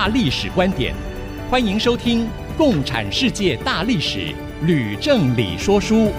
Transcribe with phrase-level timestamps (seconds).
[0.00, 0.94] 大历史观点，
[1.50, 2.24] 欢迎收听
[2.56, 4.18] 《共产世界大历史》，
[4.64, 6.10] 吕正理说书。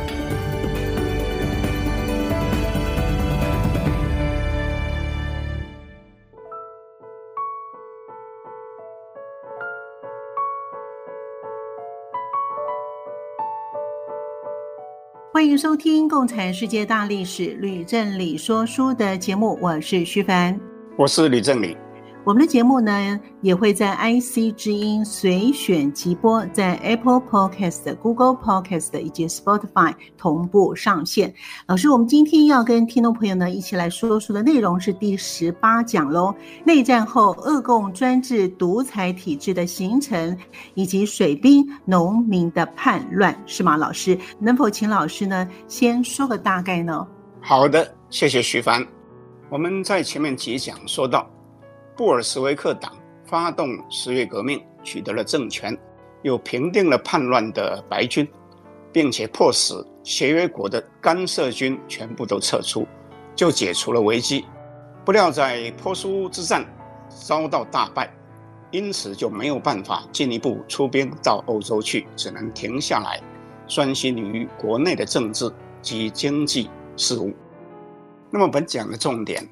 [15.33, 20.59] 欢迎收听《共产世界大历史》，吕正理说书的节目，我是徐凡，
[20.95, 21.75] 我是吕正理。
[22.23, 31.33] 我们的节目呢，也会在 IC 之音随选即播，在 Apple Podcast、Google Podcast 以及 Spotify 同步上线。
[31.65, 36.31] 老师，我们今天要跟听众朋友呢一起来说书的内容是第十八讲喽。
[36.63, 40.37] 内战后俄共专制独裁体制的形成，
[40.75, 43.75] 以及水兵农民的叛乱，是吗？
[43.75, 47.07] 老师，能否请老师呢先说个大概呢？
[47.41, 48.85] 好的，谢谢徐帆。
[49.49, 51.27] 我们在前面几讲说到。
[52.01, 52.91] 布尔什维克党
[53.25, 55.77] 发动十月革命，取得了政权，
[56.23, 58.27] 又平定了叛乱的白军，
[58.91, 62.87] 并且迫使协约国的干涉军全部都撤出，
[63.35, 64.43] 就解除了危机。
[65.05, 66.65] 不料在波苏之战
[67.07, 68.11] 遭到大败，
[68.71, 73.21] 因此就没有办法进一步出兵到欧洲去，只能停下来，
[73.67, 75.47] 专心于国内的政治
[75.83, 77.31] 及经济事务。
[78.31, 79.47] 那么本讲的重点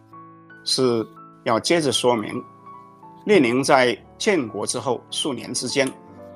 [0.65, 1.05] 是。
[1.45, 2.43] 要接着说明，
[3.25, 5.89] 列宁在建国之后数年之间，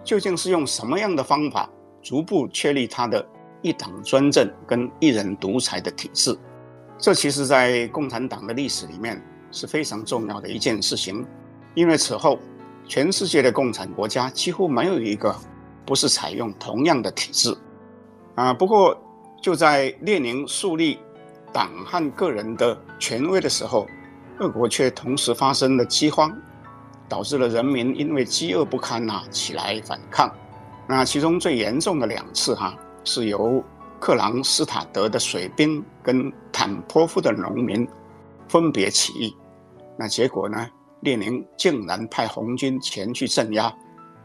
[0.04, 1.70] 究竟是用什么样的方法
[2.02, 3.26] 逐步确立他的
[3.62, 6.38] 一党专政跟一人独裁的体制？
[6.98, 11.26] 这其实，在共产党的历史里面是非常重要的一件事情，
[11.76, 12.40] 因为此后
[12.88, 15.36] 全世界的共产国家几乎没有一个
[15.86, 17.54] 不是采用同样的体制。
[18.36, 18.98] 啊，不过
[19.42, 20.98] 就在列宁树立
[21.52, 23.86] 党和个人的权威的时候。
[24.40, 26.36] 俄国却同时发生了饥荒，
[27.08, 30.34] 导致了人民因为饥饿不堪呐起来反抗。
[30.88, 33.64] 那其中最严重的两次哈，是由
[34.00, 37.88] 克朗斯塔德的水兵跟坦波夫的农民
[38.48, 39.36] 分别起义。
[39.98, 40.68] 那结果呢，
[41.02, 43.74] 列宁竟然派红军前去镇压，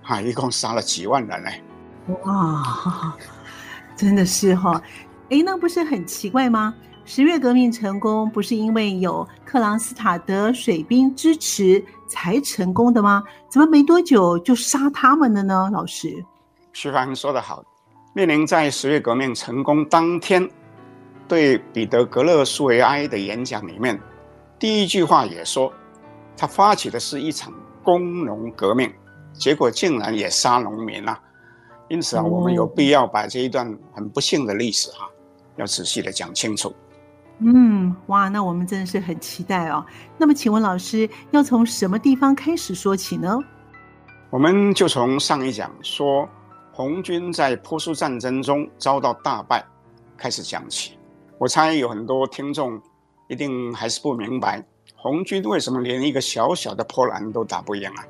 [0.02, 1.50] 啊，一共杀了几万人呢。
[2.24, 3.14] 哇，
[3.94, 4.82] 真的是哈，
[5.28, 6.74] 诶，那不是很奇怪吗？
[7.04, 13.24] 十月革命成功不是因为有克朗斯塔德水兵支持才成功的吗？
[13.48, 15.70] 怎么没多久就杀他们了呢？
[15.72, 16.22] 老师，
[16.74, 17.64] 徐帆说得好，
[18.12, 20.46] 列宁在十月革命成功当天
[21.26, 23.98] 对彼得格勒苏维埃的演讲里面，
[24.58, 25.72] 第一句话也说，
[26.36, 27.50] 他发起的是一场
[27.82, 28.92] 工农革命，
[29.32, 31.18] 结果竟然也杀农民了。
[31.88, 35.08] 因此啊，我们有必要把这一段很不幸的历史哈，
[35.56, 36.70] 要仔细的讲清楚。
[37.40, 39.84] 嗯，哇，那我们真的是很期待哦。
[40.16, 43.38] 那么，请问老师要从什么地方开始说起呢？
[44.30, 46.28] 我们就从上一讲说
[46.72, 49.64] 红军在波苏战争中遭到大败
[50.16, 50.98] 开始讲起。
[51.38, 52.80] 我猜有很多听众
[53.28, 54.62] 一定还是不明白，
[54.96, 58.04] 红军为什么连一个小小的波兰都打不赢啊？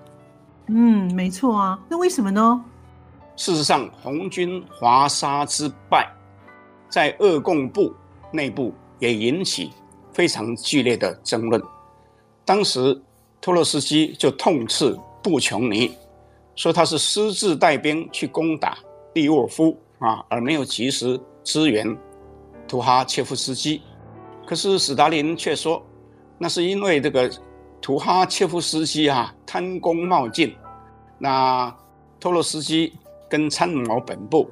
[0.69, 1.78] 嗯，没错啊。
[1.88, 2.65] 那为什么呢？
[3.37, 6.11] 事实上，红军华沙之败，
[6.88, 7.94] 在俄共部
[8.33, 8.75] 内部。
[8.98, 9.70] 也引起
[10.12, 11.62] 非常剧烈的争论。
[12.44, 13.00] 当时
[13.41, 15.92] 托洛斯基就痛斥布琼尼，
[16.56, 18.78] 说他是私自带兵去攻打
[19.14, 21.97] 利沃夫啊，而没有及时支援
[22.66, 23.82] 图哈切夫斯基。
[24.47, 25.82] 可是史达林却说，
[26.38, 27.31] 那是因为这个
[27.81, 30.55] 图哈切夫斯基啊贪功冒进，
[31.19, 31.73] 那
[32.19, 32.93] 托洛斯基
[33.28, 34.50] 跟参谋本部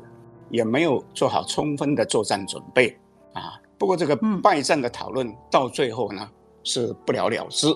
[0.51, 2.97] 也没有做好充分的作战准备
[3.33, 3.59] 啊。
[3.79, 6.29] 不过，这个败战的讨论到最后呢，
[6.65, 7.69] 是不了了之。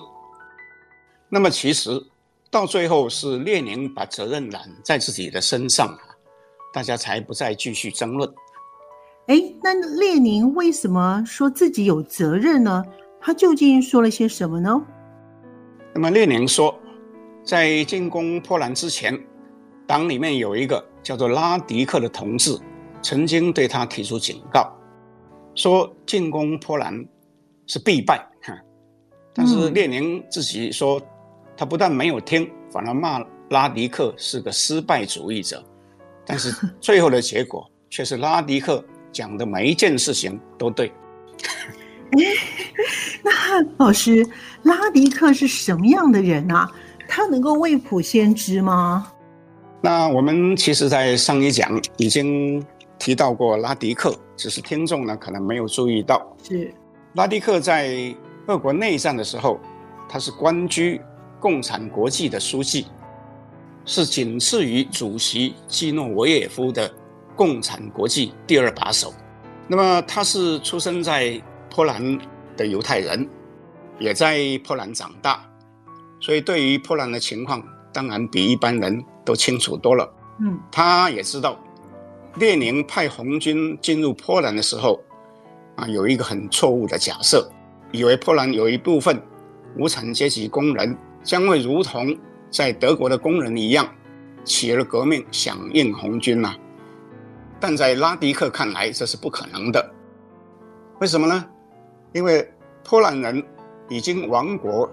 [1.29, 1.91] 那么，其实
[2.49, 5.99] 到最后是列宁把责任揽在自己的身上啊，
[6.73, 8.27] 大家才不再继续争论。
[9.27, 12.83] 哎，那列宁为什么说自己有责任呢？
[13.21, 14.81] 他究竟说了些什么呢？
[15.93, 16.75] 那么，列宁说，
[17.43, 19.17] 在进攻波兰之前，
[19.85, 22.57] 党里面有一个叫做拉迪克的同志，
[23.03, 24.75] 曾经对他提出警告。
[25.61, 27.05] 说进攻波兰
[27.67, 28.57] 是必败，哈，
[29.31, 30.99] 但是列宁自己说，
[31.55, 35.63] 他不但没有听，反而骂拉迪克是个失败主义者，
[36.25, 40.91] 但是最后的结果却是拉迪克讲的每一件事情都对。
[43.23, 44.27] 那老师，
[44.63, 46.67] 拉迪克是什么样的人啊？
[47.07, 49.11] 他能够未卜先知吗？
[49.79, 52.65] 那我们其实，在上一讲已经
[53.01, 56.23] 提到过拉迪克，只是听众呢可能没有注意到。
[56.43, 56.71] 是
[57.15, 58.15] 拉迪克在
[58.45, 59.59] 俄国内战的时候，
[60.07, 61.01] 他是官居
[61.39, 62.85] 共产国际的书记，
[63.85, 66.93] 是仅次于主席基诺维也夫的
[67.35, 69.11] 共产国际第二把手。
[69.67, 71.41] 那么他是出生在
[71.73, 72.19] 波兰
[72.55, 73.27] 的犹太人，
[73.97, 75.43] 也在波兰长大，
[76.19, 80.07] 所以对于波兰的情况，当然比一般人都清楚多了。
[80.39, 81.57] 嗯，他也知道，
[82.35, 85.01] 列宁派红军进入波兰的时候，
[85.75, 87.49] 啊，有一个很错误的假设，
[87.91, 89.21] 以为波兰有一部分
[89.77, 92.17] 无产阶级工人将会如同
[92.49, 93.85] 在德国的工人一样，
[94.45, 96.55] 起了革命，响应红军呐。
[97.59, 99.91] 但在拉迪克看来，这是不可能的。
[100.99, 101.45] 为什么呢？
[102.13, 102.49] 因为
[102.83, 103.43] 波兰人
[103.89, 104.89] 已经亡国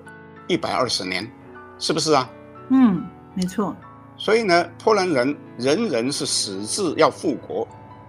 [0.49, 1.31] 一百二十年，
[1.79, 2.29] 是不是啊？
[2.71, 3.75] 嗯，没错。
[4.19, 7.67] 所以呢，波兰人人人是矢志要复国，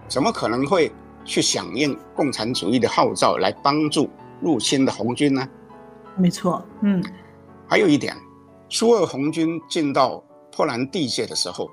[0.07, 0.91] 怎么可能会
[1.23, 4.09] 去响应共产主义的号召来帮助
[4.41, 5.47] 入侵的红军呢？
[6.17, 6.65] 没错。
[6.81, 7.01] 嗯，
[7.67, 8.17] 还有一点，
[8.69, 10.21] 苏俄红军进到
[10.51, 11.69] 波兰地界的时候，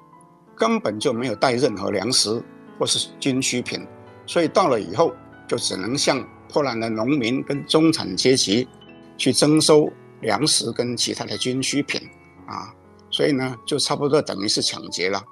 [0.54, 2.40] 根本就没有带任何粮食
[2.78, 3.84] 或是军需品，
[4.26, 5.14] 所以到了以后
[5.48, 6.22] 就只能向
[6.52, 8.68] 波兰的农民跟中产阶级
[9.16, 9.90] 去征收
[10.20, 12.00] 粮食跟其他的军需品。
[12.46, 12.72] 啊，
[13.10, 15.22] 所以呢，就差不多等于是抢劫了。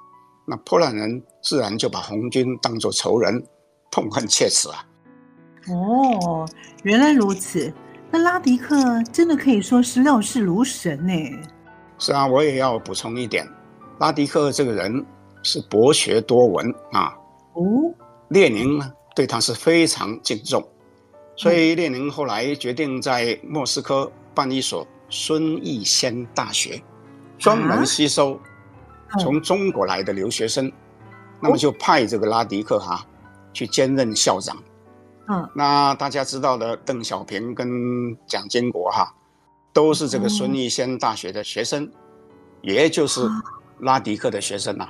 [0.47, 3.43] 那波兰人自然就把红军当作仇人，
[3.91, 4.85] 痛恨切齿啊。
[5.67, 6.47] 哦，
[6.83, 7.73] 原来如此。
[8.11, 11.13] 那拉迪克真的可以说是料事如神呢。
[11.97, 13.47] 是啊，我也要补充一点，
[13.99, 15.05] 拉迪克这个人
[15.41, 17.13] 是博学多闻啊。
[17.53, 17.91] 哦，
[18.29, 20.63] 列宁呢对他是非常敬重，
[21.35, 26.81] 所以列宁后来决定在莫斯科办一所孙逸仙大学。
[27.37, 28.39] 专门吸收
[29.19, 30.71] 从中国来的留学生，
[31.39, 33.05] 那么就派这个拉迪克哈
[33.53, 34.55] 去兼任校长。
[35.27, 39.13] 嗯，那大家知道的邓小平跟蒋经国哈，
[39.73, 41.91] 都是这个孙逸仙大学的学生，
[42.61, 43.27] 也就是
[43.79, 44.87] 拉迪克的学生呐。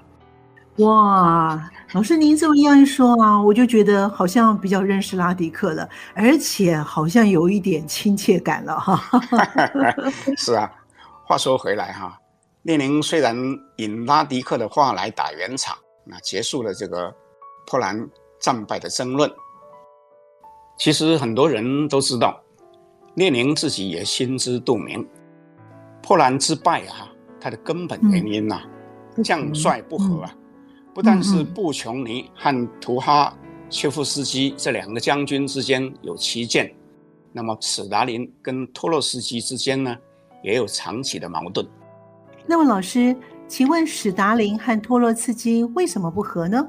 [0.79, 9.01] 哇，老师您这么一样一说啊，我就觉得好像比较认识拉迪克了，而且好像有一点亲切感了哈。
[10.35, 10.69] 是啊，
[11.25, 12.19] 话说回来哈。
[12.65, 13.37] 列宁虽然
[13.75, 17.13] 引拉迪克的话来打圆场，那结束了这个
[17.67, 18.09] 波兰
[18.39, 19.31] 战败的争论。
[20.75, 22.41] 其实很多人都知道，
[23.13, 25.07] 列宁自己也心知肚明，
[26.01, 28.65] 波兰之败啊，它的根本原因呐、啊，
[29.23, 30.35] 将帅不和啊，
[30.91, 33.31] 不但是布琼尼和图哈
[33.69, 36.75] 切夫斯基这两个将军之间有歧见，
[37.31, 39.95] 那么史达林跟托洛斯基之间呢，
[40.43, 41.63] 也有长期的矛盾。
[42.47, 43.15] 那么，老师，
[43.47, 46.63] 请问史达林和托洛茨基为什么不和呢？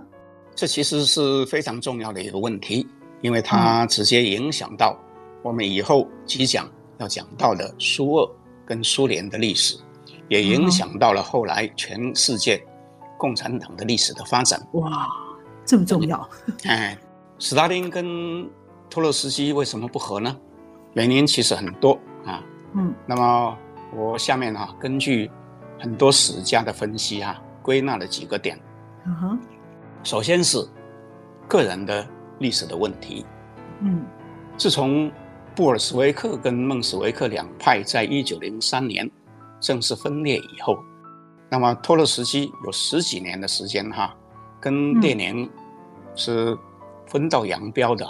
[0.55, 2.87] 这其实是非常重要的一个问题，
[3.21, 4.99] 因为它直接影响到
[5.43, 8.31] 我们以后即将要讲到的苏俄
[8.65, 9.77] 跟苏联的历史，
[10.29, 12.59] 也影响到了后来全世界
[13.19, 14.59] 共产党的历史的发展。
[14.73, 15.07] 哇，
[15.67, 16.27] 这么重要！
[16.65, 16.97] 哎，
[17.39, 18.49] 史达林跟
[18.89, 20.35] 托洛茨基为什么不和呢？
[20.95, 21.93] 原因其实很多
[22.25, 22.43] 啊。
[22.73, 23.59] 嗯，那么
[23.95, 25.31] 我下面哈根据。
[25.79, 28.59] 很多史家的分析啊，归纳了几个点。
[29.05, 29.39] 嗯哼，
[30.03, 30.59] 首先是
[31.47, 32.07] 个人的
[32.39, 33.25] 历史的问题。
[33.81, 34.05] 嗯，
[34.57, 35.11] 自从
[35.55, 39.11] 布尔什维克跟孟什维克两派在一九零三年
[39.61, 40.79] 正式分裂以后，
[41.49, 44.15] 那么托洛茨基有十几年的时间哈，
[44.61, 45.49] 跟列宁
[46.15, 46.57] 是
[47.07, 48.07] 分道扬镳的，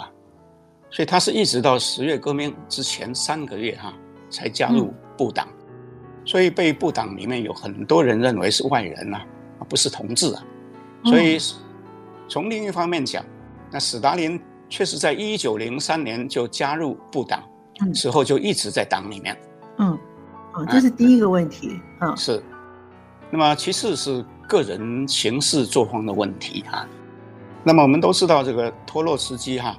[0.89, 3.93] 所以他是一直到十月革命之前三个月哈
[4.29, 5.47] 才加入布党。
[6.27, 9.17] 所以被布党里面有很多人认为是外人呐，
[9.59, 10.43] 啊，不是同志啊。
[11.05, 11.39] 所以
[12.27, 13.23] 从另一方面讲，
[13.71, 17.41] 那史达林确实在一九零三年就加入布党，
[17.95, 19.37] 之后就一直在党里面。
[19.77, 19.97] 嗯，
[20.53, 21.79] 哦，这是第一个问题。
[22.01, 22.43] 嗯，是。
[23.31, 26.85] 那么其次是个人行事作风的问题哈。
[27.63, 29.77] 那么我们都知道这个托洛茨基哈，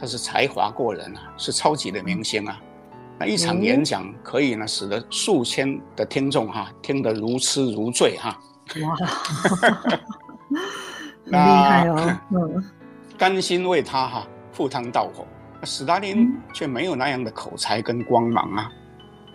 [0.00, 2.60] 他是才华过人啊，是超级的明星啊。
[3.18, 8.38] 那一场演讲可以呢，使得数千的听众哈听得如痴如醉哈。
[8.82, 8.96] 哇，
[11.26, 12.18] 厉害哦！
[12.30, 12.64] 嗯，
[13.16, 15.26] 甘心为他哈赴汤蹈火。
[15.62, 18.70] 史达林却没有那样的口才跟光芒啊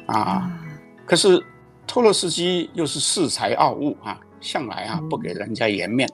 [0.08, 0.60] 啊！
[1.06, 1.44] 可是
[1.88, 6.08] 托洛斯基又是恃才傲物啊，向来啊不给人家颜面。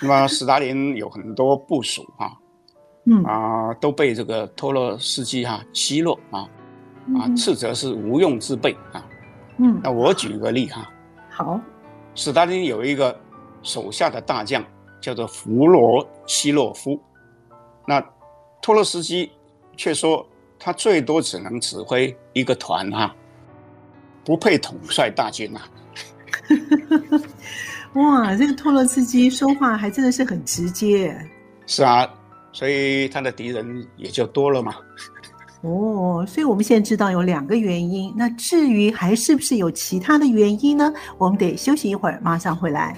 [0.00, 2.32] 那么斯大林有很多部署啊，
[3.06, 6.48] 嗯啊都被这个托洛斯基哈奚落啊，
[7.16, 9.04] 啊斥责是无用之辈啊。
[9.58, 10.90] 嗯，那我举一个例哈。
[11.30, 11.60] 好，
[12.14, 13.18] 斯大林有一个
[13.62, 14.64] 手下的大将
[15.00, 17.00] 叫做弗罗西洛夫，
[17.86, 18.04] 那
[18.60, 19.30] 托洛斯基
[19.76, 20.26] 却说
[20.58, 23.14] 他最多只能指挥一个团哈。
[24.24, 25.70] 不配统帅大军呐、啊！
[27.94, 31.16] 哇，这个托洛茨基说话还真的是很直接。
[31.66, 32.06] 是啊，
[32.52, 34.74] 所以他的敌人也就多了嘛。
[35.62, 38.12] 哦，所以我们现在知道有两个原因。
[38.16, 40.92] 那至于还是不是有其他的原因呢？
[41.18, 42.96] 我们得休息一会儿，马上回来。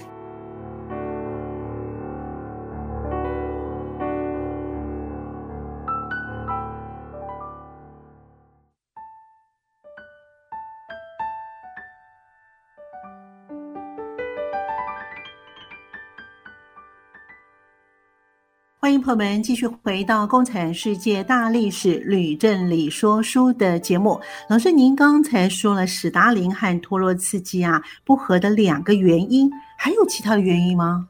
[18.83, 24.19] 欢迎朋友们继续回到《共产世界大历史吕正理说书》的节目。
[24.49, 29.47] 老师，您刚才说了史达林和托洛茨基啊不和的两个原因，
[29.77, 31.07] 还有其他的原因吗？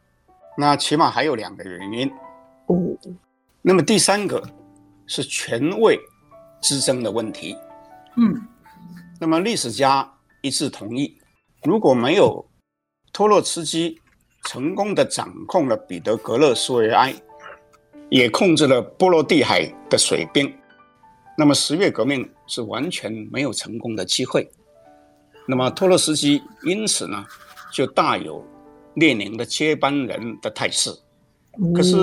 [0.57, 2.11] 那起码还有两个原因
[2.65, 2.75] 哦。
[3.61, 4.43] 那么第三个
[5.07, 5.97] 是权位
[6.61, 7.55] 之争的问题。
[8.17, 8.35] 嗯。
[9.17, 10.05] 那么历史家
[10.41, 11.17] 一致同意，
[11.63, 12.45] 如果没有
[13.13, 13.97] 托洛茨基
[14.43, 17.15] 成功的掌控了彼得格勒苏维埃。
[18.11, 20.53] 也控制了波罗的海的水兵，
[21.37, 24.45] 那么十月革命是完全没有成功的机会。
[25.47, 27.25] 那么托洛斯基因此呢，
[27.71, 28.45] 就大有
[28.95, 30.93] 列宁的接班人的态势。
[31.73, 31.95] 可是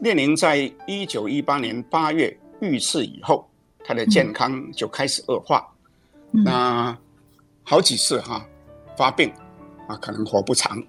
[0.00, 3.48] 列宁在一九一八年八月遇刺以后，
[3.84, 5.64] 他的健康就开始恶化，
[6.32, 6.98] 那
[7.62, 8.44] 好几次哈
[8.98, 9.32] 发病
[9.86, 10.82] 啊，可能活不长。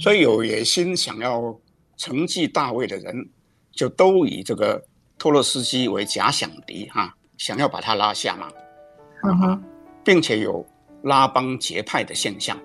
[0.00, 1.54] 所以有野心想要
[1.98, 3.28] 承继大位的人。
[3.72, 4.82] 就都以这个
[5.18, 9.60] 托洛斯基为假想敌哈，想要把他拉下马，啊、uh，huh.
[10.04, 10.64] 并且有
[11.02, 12.58] 拉帮结派的现象。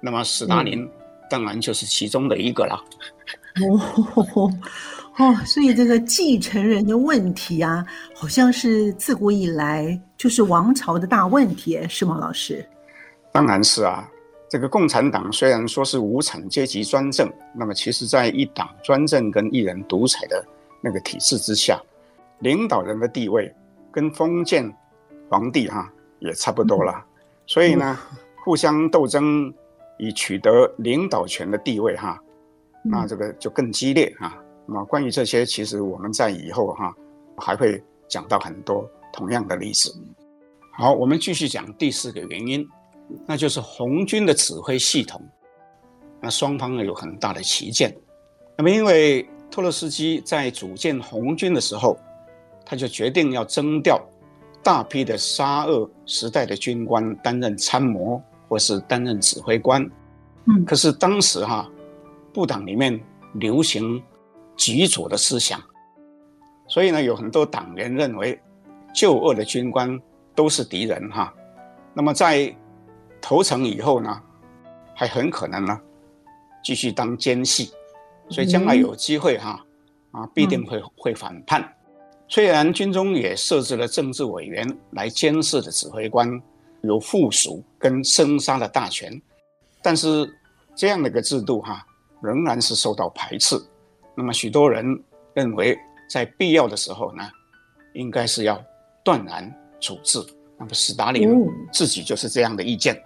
[0.00, 0.88] 那么斯大林
[1.28, 2.84] 当然就是其中的一个了。
[3.62, 4.52] 哦，
[5.18, 7.84] 哦，所以这个继承人的问题啊，
[8.14, 12.66] 好像是自古以来就是王朝的大问题，是吗，老师？
[13.32, 14.08] 当然是啊。
[14.48, 20.44] 这个共产党虽然说是无产阶级专政，那么其实在一党专政跟一人独裁的。
[20.82, 21.80] 那个体制之下，
[22.40, 23.52] 领导人的地位
[23.90, 24.72] 跟封建
[25.28, 27.04] 皇帝哈、啊、也差不多了，嗯、
[27.44, 27.98] 所以呢，
[28.44, 29.52] 互相斗争
[29.98, 32.22] 以取得领导权的地位哈、
[32.84, 34.40] 那这个就更激烈啊。
[34.64, 36.94] 那么关于这些，其实我们在以后哈、啊、
[37.36, 39.92] 还会讲到很多同样的例子。
[40.72, 42.64] 好，我们继续讲第四个原因，
[43.26, 45.20] 那就是红军的指挥系统，
[46.20, 47.94] 那双方呢有很大的旗舰。
[48.56, 51.96] 那么因为托洛斯基在组建红军的时候，
[52.64, 54.00] 他就决定要征调
[54.62, 59.82] 大批的沙俄时代的军官担任参谋或是担任指挥官。
[60.46, 61.70] 嗯，可是当时哈，
[62.32, 63.00] 部党里面
[63.34, 64.02] 流行
[64.56, 65.60] 极左的思想，
[66.66, 68.38] 所以呢，有很多党员认为
[68.94, 70.00] 旧俄的军官
[70.34, 71.32] 都是敌人哈。
[71.94, 72.54] 那么在
[73.28, 74.22] 投诚以后呢，
[74.94, 75.76] 还很可能呢
[76.62, 77.72] 继续当奸细。
[78.30, 79.60] 所以将来有机会哈，
[80.12, 81.68] 啊，必定会会反叛。
[82.28, 86.40] 虽然军中也设置了政治委员来监视的指挥官，
[86.82, 89.20] 有附属跟生杀的大权，
[89.82, 90.32] 但是
[90.76, 91.84] 这样的一个制度哈，
[92.22, 93.56] 仍然是受到排斥。
[94.14, 94.86] 那么许多人
[95.34, 95.76] 认为，
[96.08, 97.28] 在必要的时候呢，
[97.94, 98.64] 应该是要
[99.02, 100.24] 断然处置。
[100.56, 101.28] 那么史达林
[101.72, 102.94] 自己就是这样的意见。
[102.94, 103.00] 哦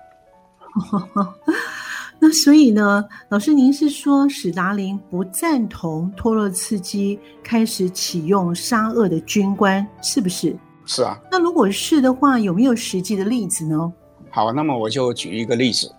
[2.22, 10.54] 那所以呢，老师，您是说史达林不赞同托洛茨基开始启用沙俄的军官，是不是？
[10.84, 11.18] 是啊。
[11.30, 13.92] 那如果是的话，有没有实际的例子呢？
[14.30, 15.90] 好，那么我就举一个例子。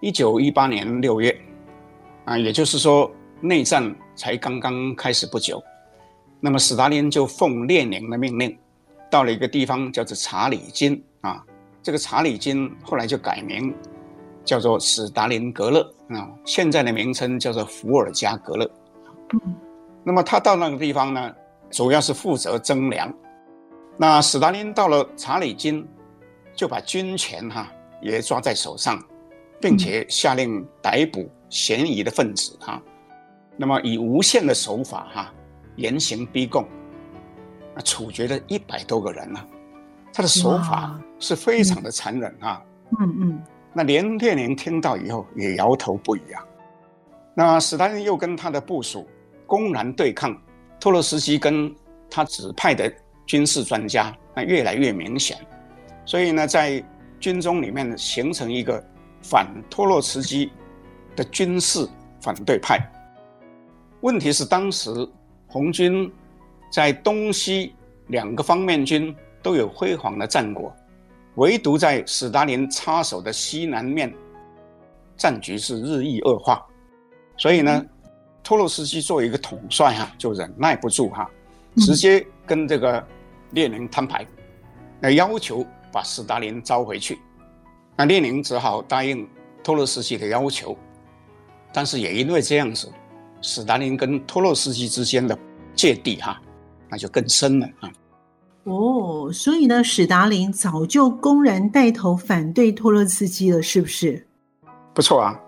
[0.00, 1.36] 一九一八年六月，
[2.24, 5.62] 啊，也就是说内战才刚刚开始不久，
[6.40, 8.56] 那么史达林就奉列宁的命令，
[9.10, 11.17] 到了一个地方叫做查理金啊，
[11.88, 13.74] 这个查理金后来就改名。
[14.44, 15.80] 叫做史达林格勒
[16.10, 18.70] 啊，现在的名称叫做伏尔加格勒。
[19.32, 19.40] 嗯，
[20.04, 21.34] 那么他到那个地方呢，
[21.70, 23.10] 主要是负责征粮。
[23.96, 25.86] 那史达林到了查理金，
[26.54, 29.02] 就把军权哈也抓在手上，
[29.58, 32.82] 并且下令逮捕嫌疑的分子哈。
[33.56, 35.34] 那么以无限的手法哈
[35.76, 36.66] 严刑逼供，
[37.74, 39.40] 那处决了一百多个人呢。
[40.18, 42.60] 他的手法是非常的残忍啊。
[42.98, 43.42] 嗯嗯。
[43.72, 46.44] 那连列宁听到以后也摇头不已啊。
[47.36, 49.06] 那史达林又跟他的部署
[49.46, 50.36] 公然对抗，
[50.80, 51.72] 托洛斯基跟
[52.10, 52.92] 他指派的
[53.26, 55.38] 军事专家，那越来越明显。
[56.04, 56.84] 所以呢，在
[57.20, 58.84] 军中里面形成一个
[59.22, 60.50] 反托洛茨基
[61.14, 61.88] 的军事
[62.20, 62.80] 反对派。
[64.00, 64.90] 问题是当时
[65.46, 66.12] 红军
[66.72, 67.72] 在东西
[68.08, 69.14] 两个方面军
[69.48, 70.70] 都有辉煌的战果，
[71.36, 74.12] 唯独在史达林插手的西南面
[75.16, 76.62] 战局是日益恶化。
[77.38, 77.82] 所以呢，
[78.42, 81.26] 托洛斯基作为一个统帅哈，就忍耐不住哈，
[81.76, 83.02] 直接跟这个
[83.52, 84.26] 列宁摊牌，
[85.00, 85.66] 那要求。
[85.90, 87.18] 把史达林招回去，
[87.96, 89.26] 那列宁只好答应
[89.64, 90.76] 托洛斯基的要求，
[91.72, 92.92] 但是也因为这样子，
[93.40, 95.36] 史达林跟托洛斯基之间的
[95.74, 96.38] 芥蒂哈，
[96.90, 97.90] 那就更深了啊。
[98.64, 104.26] 哦，所以呢，史达林早就公然带头反对托洛茨基了，是不是？
[104.92, 105.40] 不错啊，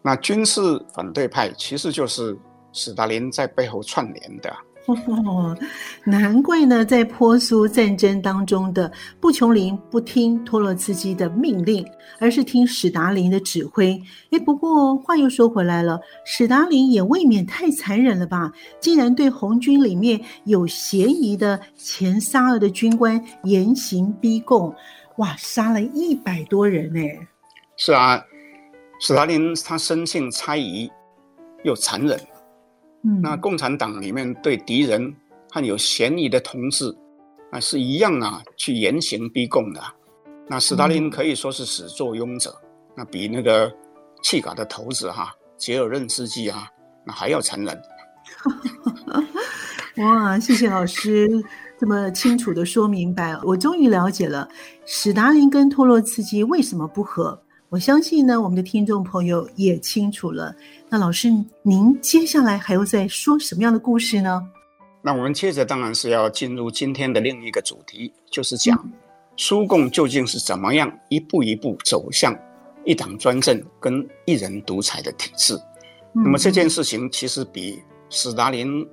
[0.00, 0.60] 那军事
[0.94, 2.36] 反对派其实就是
[2.72, 4.54] 史达林在背后串联的。
[4.86, 5.56] 哦，
[6.04, 11.86] 难怪呢，在波苏战争当中的布琼林不听托洛茨基的命令，
[12.18, 14.00] 而是听史达林的指挥。
[14.30, 18.52] 诶，不过话又说回来了，史达林也未免太残忍了吧？
[18.80, 24.74] 竟然对红军里面有嫌疑的前沙俄的军官严刑逼供，
[25.18, 27.00] 哇，杀了一百多人呢！
[27.76, 28.20] 是啊，
[28.98, 30.90] 史达林他生性猜疑
[31.62, 32.18] 又残忍。
[33.20, 35.14] 那共产党里面对敌人
[35.50, 36.96] 和有嫌疑的同志
[37.50, 39.82] 啊，是一样啊，去严刑逼供的。
[40.48, 42.54] 那斯大林可以说是始作俑者，
[42.96, 43.72] 那比那个
[44.22, 46.68] 契嘎的头子哈杰尔任斯基啊，
[47.04, 47.82] 那还要残忍。
[49.98, 51.28] 哇，谢谢老师
[51.78, 54.48] 这么清楚的说明白，我终于了解了
[54.86, 57.41] 史达林跟托洛茨基为什么不和。
[57.72, 60.54] 我相信呢，我们的听众朋友也清楚了。
[60.90, 61.30] 那老师，
[61.62, 64.46] 您接下来还要再说什么样的故事呢？
[65.00, 68.78] 那我们接着当然是要进入今天的另一个主题，就是讲
[69.38, 72.38] 苏共究竟是怎么样一步一步走向
[72.84, 75.54] 一党专政跟一人独裁的体制。
[76.14, 76.24] 嗯。
[76.24, 78.86] 那么这件事情其实比斯达林、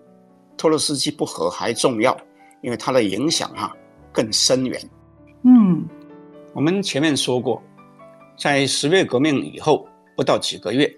[0.55, 2.17] 托洛斯基不和还重要，
[2.61, 3.75] 因为它的影响哈
[4.13, 4.81] 更深远。
[5.43, 5.85] 嗯，
[6.53, 7.61] 我们前面说过。
[8.39, 10.89] 在十月革命以后不到几个月，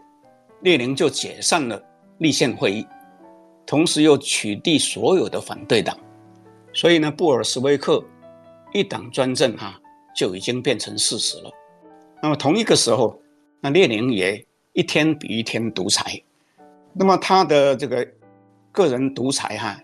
[0.59, 1.81] 列宁就解散了
[2.19, 2.85] 立宪会议，
[3.65, 5.97] 同时又取缔所有的反对党，
[6.71, 8.03] 所以呢，布尔什维克
[8.73, 9.73] 一党专政哈
[10.15, 11.49] 就已经变成事实了。
[12.21, 13.19] 那么同一个时候，
[13.59, 16.21] 那列宁也一天比一天独裁，
[16.93, 18.07] 那么他的这个
[18.71, 19.81] 个人独裁哈，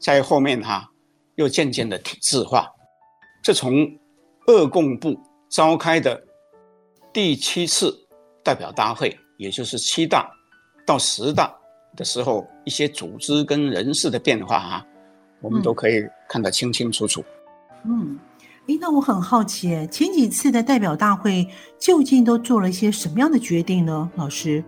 [0.00, 0.90] 在后面哈
[1.36, 2.68] 又渐渐的体制化。
[3.40, 3.88] 这从
[4.48, 5.16] 俄共部
[5.48, 6.20] 召开的。
[7.12, 7.94] 第七次
[8.42, 10.30] 代表大会，也就是七大
[10.86, 11.54] 到十大
[11.94, 14.86] 的时候，一些组织跟人事的变化啊，
[15.42, 17.22] 我们都可以看得清清楚楚。
[17.84, 18.18] 嗯，
[18.66, 21.46] 诶，那我很好奇，前几次的代表大会
[21.78, 24.10] 究竟都做了一些什么样的决定呢？
[24.16, 24.64] 老师？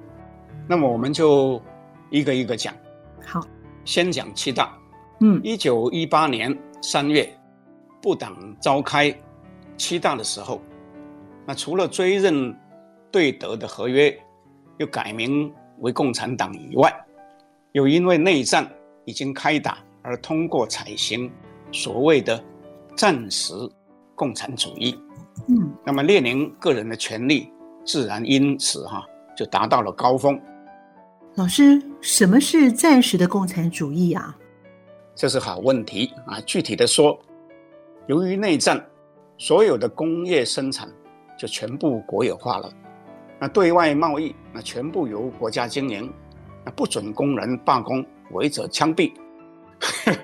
[0.69, 1.63] 那么我们就
[2.11, 2.75] 一个一个讲。
[3.25, 3.41] 好，
[3.87, 4.77] 先讲七大。
[5.21, 7.27] 嗯，一九一八年三月，
[8.03, 9.17] 不党召开
[9.79, 10.61] 七大的时候。
[11.47, 12.57] 那除了追认
[13.11, 14.17] 对德的合约，
[14.79, 16.93] 又改名为共产党以外，
[17.73, 18.69] 又因为内战
[19.05, 21.31] 已经开打而通过采行
[21.71, 22.43] 所谓的
[22.97, 23.53] 战时
[24.15, 24.99] 共产主义。
[25.49, 27.53] 嗯，那么列宁个人的权利
[27.85, 29.05] 自然因此哈
[29.37, 30.41] 就达到了高峰。
[31.35, 34.37] 老师，什么是暂时的共产主义啊？
[35.15, 36.41] 这是好问题啊！
[36.41, 37.19] 具体的说，
[38.07, 38.85] 由于内战，
[39.37, 40.89] 所有的工业生产。
[41.37, 42.73] 就全部国有化了，
[43.41, 46.13] 那对外贸易那全部由国家经营，
[46.65, 49.13] 那不准工人罢工，违者枪毙。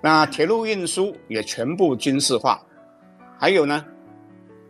[0.00, 2.60] 那铁路运输也全部军事化，
[3.38, 3.84] 还有呢，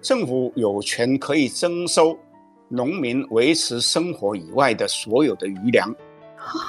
[0.03, 2.19] 政府有权可以征收
[2.69, 5.95] 农民维持生活以外的所有的余粮。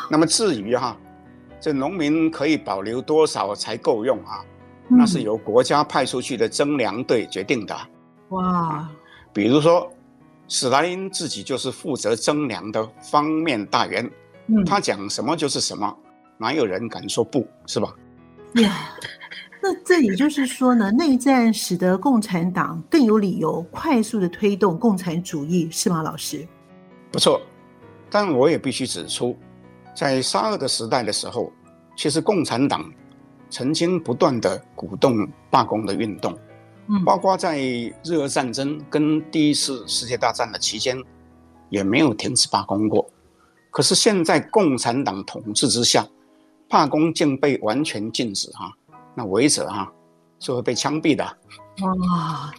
[0.09, 0.95] 那么至于哈，
[1.59, 4.45] 这农民可以保留多少才够用啊？
[4.97, 7.75] 那是由国家派出去的征粮队决定的。
[8.29, 8.89] 哇，
[9.33, 9.89] 比如说，
[10.47, 14.09] 史达林自己就是负责征粮的方面大员，
[14.47, 15.95] 嗯，他讲什么就是什么，
[16.37, 17.93] 哪有人敢说不是吧？
[18.55, 18.89] 呀，
[19.61, 26.45] 那这也就是说呢，内战使得共产党更有理由快速的推动共产主义，是吗，老师？
[27.11, 27.41] 不错，
[28.09, 29.37] 但我也必须指出，
[29.95, 31.51] 在沙俄的时代的时候，
[31.95, 32.91] 其实共产党。
[33.51, 36.35] 曾经不断地鼓动罢工的运动，
[36.87, 40.97] 嗯，包括在日俄战争跟第一次世界大战的期间，
[41.69, 43.07] 也没有停止罢工过。
[43.69, 46.07] 可是现在共产党统治之下，
[46.69, 48.71] 罢工竟被完全禁止哈，
[49.13, 49.91] 那违者哈
[50.39, 51.23] 是会被枪毙的。
[51.23, 52.51] 哇，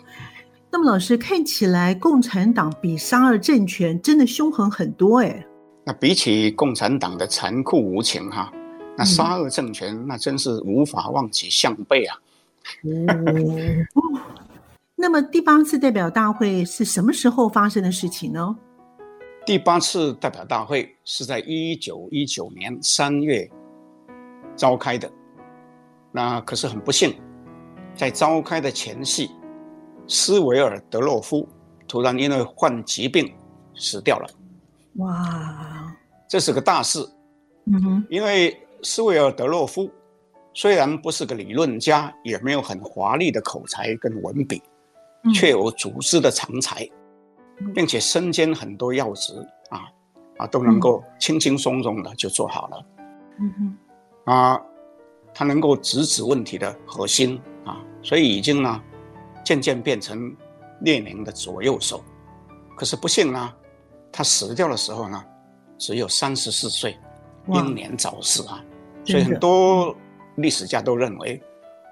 [0.70, 5.44] 那么老师看起来，共产党比沙俄政权真的凶狠很多哎。
[5.84, 8.52] 那比起共产党的残酷无情哈，
[8.96, 12.16] 那沙俄政权那真是无法望其项背啊。
[12.84, 13.86] 嗯、
[14.94, 18.56] 那么第八次代表大会是什么时候发生的事情呢？
[19.44, 23.50] 第八次代表大会是在一九一九年三月
[24.54, 25.10] 召开的，
[26.12, 27.12] 那可是很不幸，
[27.96, 29.28] 在召开的前夕，
[30.06, 31.48] 斯维尔德洛夫
[31.88, 33.34] 突然因为患疾病
[33.74, 34.28] 死掉了。
[34.98, 35.92] 哇，
[36.28, 37.00] 这是个大事。
[37.64, 39.90] 嗯哼，因为斯维尔德洛夫
[40.54, 44.62] 虽然不是个理论家，也没有很华丽的口才跟文笔，
[45.34, 46.88] 却有组织的长才。
[47.74, 49.32] 并且身兼很多要职
[49.68, 49.86] 啊
[50.38, 52.86] 啊，都能够轻轻松松的就做好了。
[53.38, 54.60] 嗯哼，啊，
[55.32, 58.82] 他能够直指问题的核心啊，所以已经呢，
[59.44, 60.34] 渐渐变成
[60.80, 62.02] 列宁的左右手。
[62.74, 63.54] 可是不幸呢，
[64.10, 65.24] 他死掉的时候呢，
[65.78, 66.98] 只有三十四岁，
[67.48, 68.64] 英年早逝啊。
[69.04, 69.94] 所以很多
[70.36, 71.40] 历史家都认为，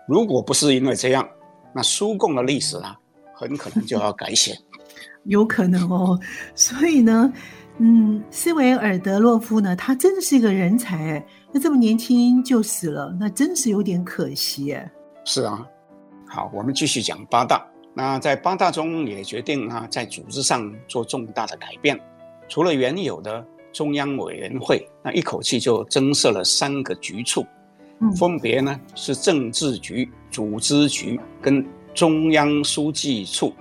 [0.09, 1.29] 如果不是因为这样，
[1.75, 2.97] 那苏共的历史啊，
[3.35, 4.57] 很可能就要改写。
[5.25, 6.19] 有可能哦，
[6.55, 7.31] 所以呢，
[7.77, 14.91] 嗯，斯维尔德洛夫呢，他真的是一个人才哎，那这么年轻就死了，那真是有点可惜哎。
[15.27, 15.67] 是啊，
[16.27, 17.63] 好，我们继续讲八大。
[17.93, 22.01] 那在八大中也决定啊，在组织上做重大的改变，
[22.49, 27.47] 除了原有的中央委员会，那一口气就增设了三个局处，
[28.01, 33.55] 嗯，分别呢是政治局、组织局跟中央书记处。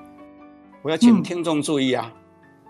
[0.82, 2.22] 我要请听众注意啊，嗯、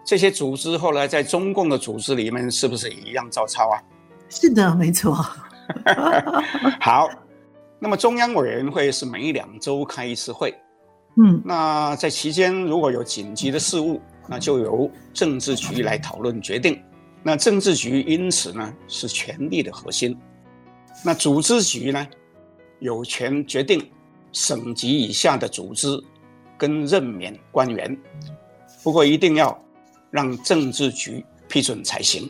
[0.06, 3.82] 这些组织后来在中共的组织里面是不是也一样照抄啊？
[4.30, 5.13] 是的，没错。
[6.82, 7.10] 好，
[7.80, 10.54] 那么中央委员会是每两周开一次会，
[11.17, 16.82] 嗯，那在期间如果有紧急的事务，那就由政治局来讨论决定。
[17.24, 20.18] 那政治局因此呢是权力的核心，
[21.04, 22.08] 那组织局呢
[22.80, 23.90] 有权决定
[24.32, 26.02] 省级以下的组织。
[26.58, 27.98] 跟任免官员，
[28.84, 29.58] 不过一定要
[30.12, 32.30] 让政治局批准才行。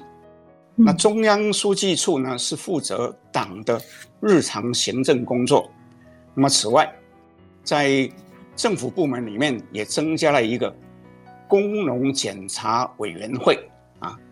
[0.75, 3.81] 那中央书记处呢，是负责党的
[4.21, 5.67] 日常行政工作。
[6.35, 6.87] 那么此外，
[7.63, 8.07] 在
[8.55, 10.71] 政府部门里面也增加了一个
[11.47, 13.73] 工农检查委员会啊。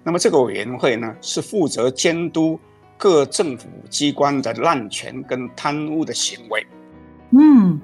[0.08, 2.58] 那么这个委员会呢，是负责监督
[2.98, 6.66] 各政府机关的滥权跟贪污的行为。
[7.32, 7.78] 嗯，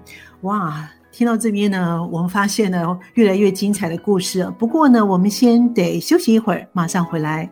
[0.43, 0.89] 哇。
[1.11, 4.49] 听到这边呢，我们发现呢越来越精彩的故事。
[4.57, 7.51] 不过呢，我们先得休息一会儿，马上回来。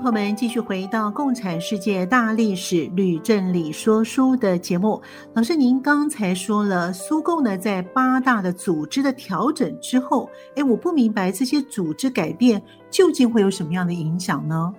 [0.00, 5.00] 朋友们，继续回到《共产世界大历史吕正理说书》的节目。
[5.34, 14.72] 老师，您刚才说了，苏共呢在八大的组织的调整之后，哎，我不明白这些组织改变究竟会有什么样的影响呢？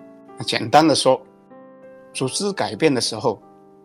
[0.43, 1.21] 简单的说，
[2.13, 3.39] 组织改变的时候，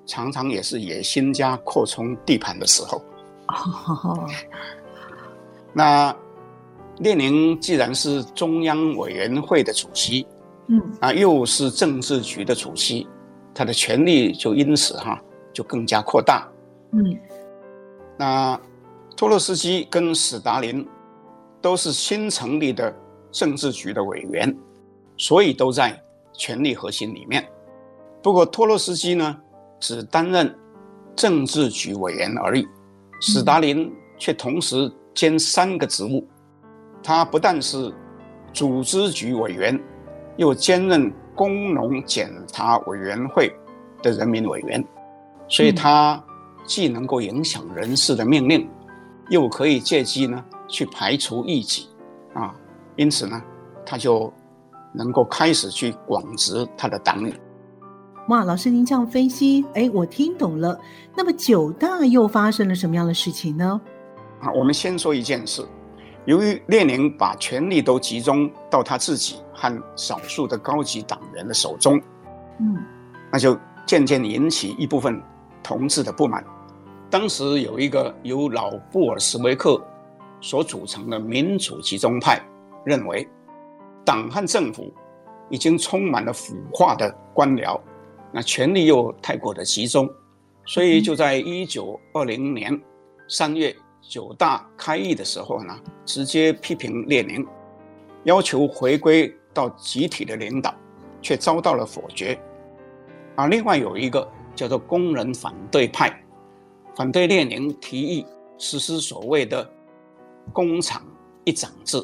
[0.06, 3.02] 常常也是野心家扩充地盘的时候。
[3.48, 4.26] 哦，
[5.74, 6.16] 那
[6.96, 10.26] 列宁既然是中央委员会的主席。
[10.68, 13.06] 嗯啊，又是政治局的主席，
[13.54, 16.48] 他的权力就因此哈就更加扩大。
[16.90, 17.16] 嗯，
[18.18, 18.60] 那
[19.16, 20.86] 托洛斯基跟史达林
[21.60, 22.92] 都是新成立的
[23.30, 24.56] 政治局的委员，
[25.16, 25.96] 所以都在
[26.32, 27.46] 权力核心里面。
[28.22, 29.36] 不过托洛斯基呢，
[29.78, 30.52] 只担任
[31.14, 32.66] 政治局委员而已，
[33.20, 36.26] 史达林却同时兼三个职务，
[37.02, 37.94] 他不但是
[38.52, 39.80] 组织局委员。
[40.36, 43.54] 又兼任工农检查委员会
[44.02, 44.84] 的人民委员，
[45.48, 46.22] 所以他
[46.64, 48.68] 既能够影响人事的命令，
[49.30, 51.88] 又可以借机呢去排除异己，
[52.34, 52.54] 啊，
[52.96, 53.42] 因此呢，
[53.84, 54.32] 他就
[54.92, 57.34] 能够开始去广植他的党羽。
[58.28, 60.78] 哇，老师您这样分析，哎，我听懂了。
[61.14, 63.80] 那么九大又发生了什么样的事情呢？
[64.40, 65.64] 啊，我们先说一件事，
[66.26, 72.00] 由于列宁把权力都集中到他自己和少数的高级党员的手中，
[72.58, 72.76] 嗯，
[73.32, 75.22] 那就渐渐引起一部分
[75.62, 76.44] 同志的不满。
[77.08, 79.80] 当时有一个由老布尔什维克
[80.40, 82.42] 所组成的民主集中派，
[82.84, 83.26] 认为
[84.04, 84.92] 党和政府
[85.48, 87.80] 已经充满了腐化的官僚，
[88.32, 90.10] 那权力又太过的集中，
[90.64, 92.76] 所以就在一九二零年
[93.28, 93.74] 三月
[94.08, 97.46] 九大开议的时候呢，直接批评列宁，
[98.24, 100.74] 要求回归到集体的领导，
[101.20, 102.38] 却遭到了否决。
[103.34, 106.22] 而另外有一个叫做工人反对派。
[106.94, 108.24] 反对列宁提议
[108.56, 109.70] 实施所谓的
[110.50, 111.04] “工厂
[111.44, 112.02] 一长制”。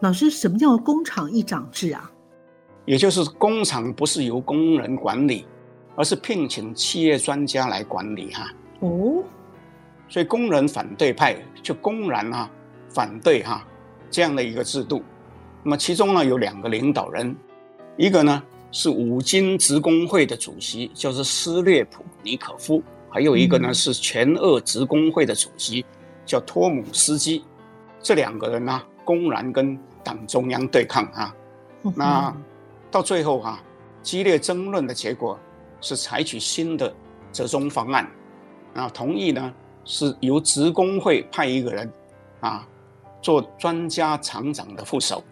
[0.00, 2.10] 老师，什么叫“工厂一长制”啊？
[2.86, 5.46] 也就是工厂不是由工人管理，
[5.94, 8.50] 而是聘请企业专家来管理哈。
[8.80, 9.22] 哦，
[10.12, 12.50] 所以工人反对派就公然啊
[12.90, 13.66] 反对哈
[14.10, 15.02] 这样的一个制度。
[15.62, 17.34] 那么其中呢有两个领导人，
[17.96, 22.82] 一个呢是五金职工会的主席，就是斯列普尼可夫。
[23.08, 25.82] 还有一个呢，是全俄职工会的主席，
[26.26, 27.42] 叫托姆斯基。
[28.02, 31.34] 这两个人呢，公然跟党中央对抗啊。
[31.94, 32.36] 那
[32.90, 33.58] 到最后哈，
[34.02, 35.38] 激烈争论的结果
[35.80, 36.94] 是采取新的
[37.32, 38.10] 折中方案，
[38.74, 41.90] 啊，同意呢是由职工会派一个人
[42.40, 42.66] 啊
[43.20, 45.22] 做专家厂长的副手，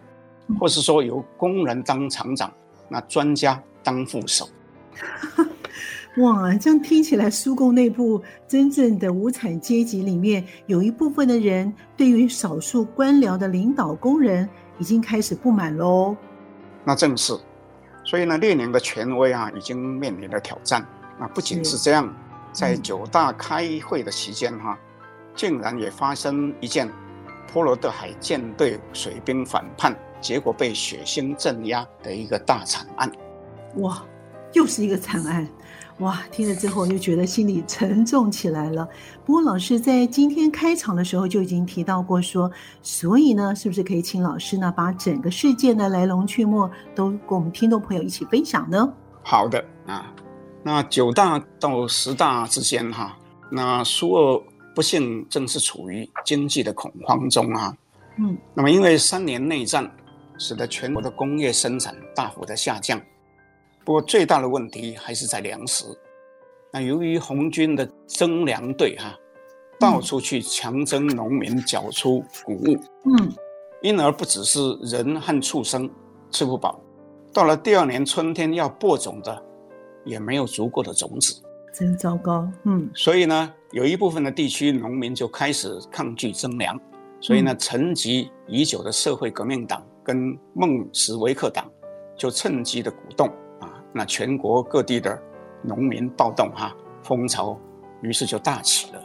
[0.58, 2.52] 或是说由工人当厂长，
[2.88, 4.48] 那专家当副手。
[6.18, 16.16] 哇，这样听起来，苏共内部真正的无产阶级里面，有一部分的人对于少数官僚的领导工人已经开始不满喽。
[16.84, 17.38] 那正是，
[18.04, 20.84] 所以呢，列宁的权威啊，已经面临了挑战。
[21.18, 22.12] 那不仅是这样，
[22.52, 24.78] 在九大开会的期间哈、啊，
[25.34, 26.90] 竟然也发生一件
[27.52, 33.10] 波罗的海舰队水兵反叛，结果被血腥镇压的一个大惨案。
[33.76, 34.02] 哇，
[34.52, 35.48] 又是一个惨案。
[35.98, 38.88] 哇，听了之后就觉得心里沉重起来了。
[39.24, 48.90] 不过老师在今天开场的时候就已经提到过说，所以呢，是不是可以请老师呢把整个事件的来龙去脉都跟我们听众朋友一起分享呢？
[49.22, 50.10] 好的啊，
[50.62, 53.16] 那九大到十大之间哈，
[53.50, 54.42] 那苏俄
[54.74, 57.74] 不幸正是处于经济的恐慌中啊。
[58.18, 59.90] 嗯，那么因为三年内战，
[60.38, 63.00] 使得全国的工业生产大幅的下降。
[63.84, 65.86] 不过最大的问题还是在粮食。
[66.72, 69.16] 那由于红军的征粮队哈，
[69.78, 73.32] 到处去强征农民缴出谷物，嗯，
[73.80, 75.90] 因而不只是人和畜生
[76.30, 76.78] 吃不饱，
[77.32, 79.42] 到了第二年春天要播种的，
[80.04, 82.50] 也没有足够的种子，真糟糕。
[82.64, 86.78] 嗯，所以呢，有一部分的地区农民就开始抗拒征粮，
[87.20, 91.70] 所以呢，沉寂已久的社会革命党跟孟什维克党
[92.16, 93.28] 就趁机的鼓动
[93.60, 93.82] 啊。
[93.92, 95.20] 那全国各地的
[95.62, 97.58] 农民暴动哈，风潮
[98.02, 99.00] 于是就大起了。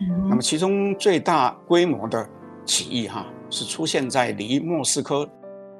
[0.00, 2.28] 嗯、那么其中最大规模的
[2.64, 5.28] 起义哈，是出现在离莫斯科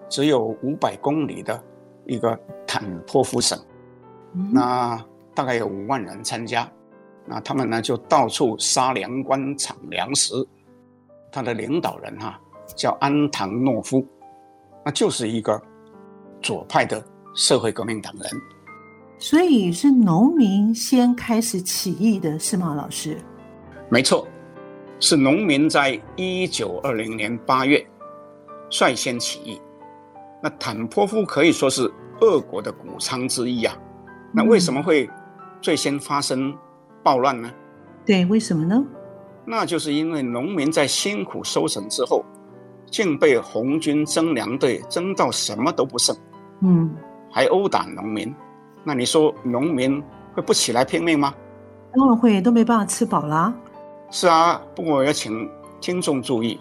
[0.08, 1.62] 只有五百公里的
[2.06, 3.58] 一个坦波夫省。
[4.34, 6.70] 嗯、那大概有五万人参加。
[7.26, 10.34] 那他们呢就到处杀粮官、抢粮食。
[11.32, 12.40] 他的领导人哈
[12.76, 14.04] 叫安唐诺夫，
[14.84, 15.60] 那就是一个
[16.42, 17.04] 左派的。
[17.32, 18.28] 社会革命党人，
[19.16, 22.74] 所以是农民先开始起义的是吗？
[22.74, 23.16] 老师，
[23.88, 24.26] 没错，
[24.98, 27.80] 是农民在一九二零年八月
[28.68, 29.60] 率先起义。
[30.42, 31.88] 那坦波夫可以说是
[32.20, 33.78] 俄国的谷仓之一啊。
[34.32, 35.08] 那为什么会
[35.60, 36.54] 最先发生
[37.02, 37.50] 暴乱呢？
[38.06, 38.84] 对，为什么呢？
[39.44, 42.24] 那就是因为农民在辛苦收成之后，
[42.86, 46.16] 竟被红军征粮队征到什么都不剩。
[46.60, 46.94] 嗯。
[47.32, 48.34] 还殴打农民，
[48.82, 50.02] 那你说农民
[50.34, 51.32] 会不起来拼命吗？
[51.92, 53.52] 当然会，都没办法吃饱啦。
[54.10, 55.48] 是啊，不过我要请
[55.80, 56.58] 听众注意，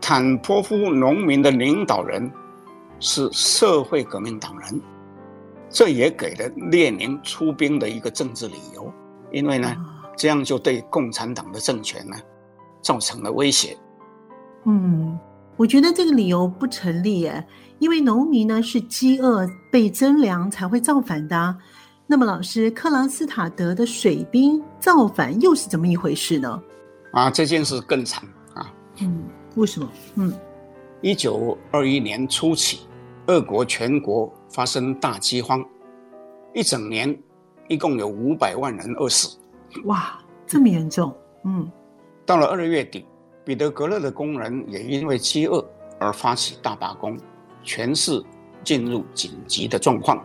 [0.00, 2.30] 坦波夫农民的领导人
[3.00, 4.80] 是社会革命党人，
[5.70, 8.92] 这也给了列宁出兵的一个政治理由。
[9.30, 9.76] 因为呢，
[10.16, 12.16] 这样就对共产党的政权呢
[12.80, 13.76] 造成了威胁。
[14.64, 15.18] 嗯，
[15.56, 17.46] 我觉得这个理由不成立耶。
[17.78, 21.56] 因为农民呢是饥饿被征粮才会造反的啊，
[22.08, 26.60] 那么老师克朗斯塔德的水兵造反又是怎么一回事呢？
[27.12, 28.72] 啊，这件事更惨啊！
[29.00, 29.22] 嗯，
[29.54, 29.88] 为什么？
[30.16, 30.34] 嗯，
[31.02, 32.80] 一九二一年初起，
[33.28, 35.62] 俄国全国发生大饥荒，
[36.54, 37.14] 一整年
[37.68, 39.38] 一共有五百万人饿死。
[39.84, 41.14] 哇，这么严重？
[41.44, 41.70] 嗯，
[42.24, 43.04] 到了二月底，
[43.44, 45.62] 彼得格勒的工人也因为饥饿
[46.00, 47.18] 而发起大罢工，
[47.62, 48.24] 全市
[48.64, 50.24] 进入紧急的状况。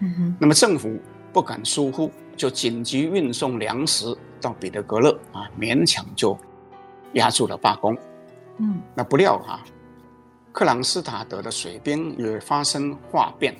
[0.00, 0.98] 嗯哼，那么政府
[1.32, 6.38] 不敢疏忽，就紧急运送粮食到彼得格勒啊，勉强就
[7.14, 7.96] 压住了罢工。
[8.58, 9.64] 嗯，那不料哈、啊，
[10.54, 13.52] 克朗斯塔德的水兵也发生哗变，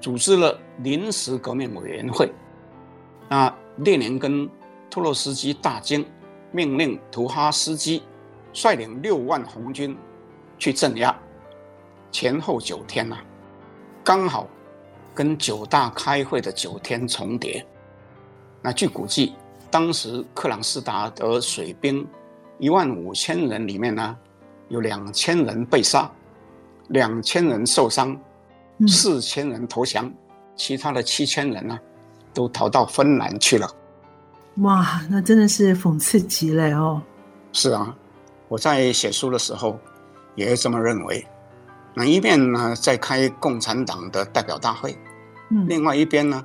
[0.00, 2.32] 组织了临时革命委员会。
[3.28, 4.48] 那列宁跟
[4.88, 6.02] 托洛斯基大惊，
[6.52, 8.02] 命令图哈斯基
[8.54, 9.94] 率领六万红军
[10.58, 11.14] 去镇压。
[12.10, 13.24] 前后九天呐、啊，
[14.02, 14.48] 刚好
[15.14, 17.64] 跟九大开会的九天重叠。
[18.62, 19.34] 那据估计，
[19.70, 22.08] 当时克朗斯塔德水兵
[22.58, 24.16] 一万五千人里面呢，
[24.70, 26.10] 有两千人被杀，
[26.88, 28.18] 两千人受伤，
[28.88, 30.14] 四千人投降，嗯、
[30.56, 31.78] 其他的七千人呢，
[32.32, 33.68] 都逃到芬兰去了。
[34.58, 37.02] 哇，那真的是讽刺极了哦。
[37.52, 37.94] 是啊，
[38.48, 39.78] 我在写书的时候
[40.36, 41.26] 也这么认为。
[41.92, 44.96] 那一边呢，在开共产党的代表大会，
[45.50, 46.44] 嗯，另外一边呢，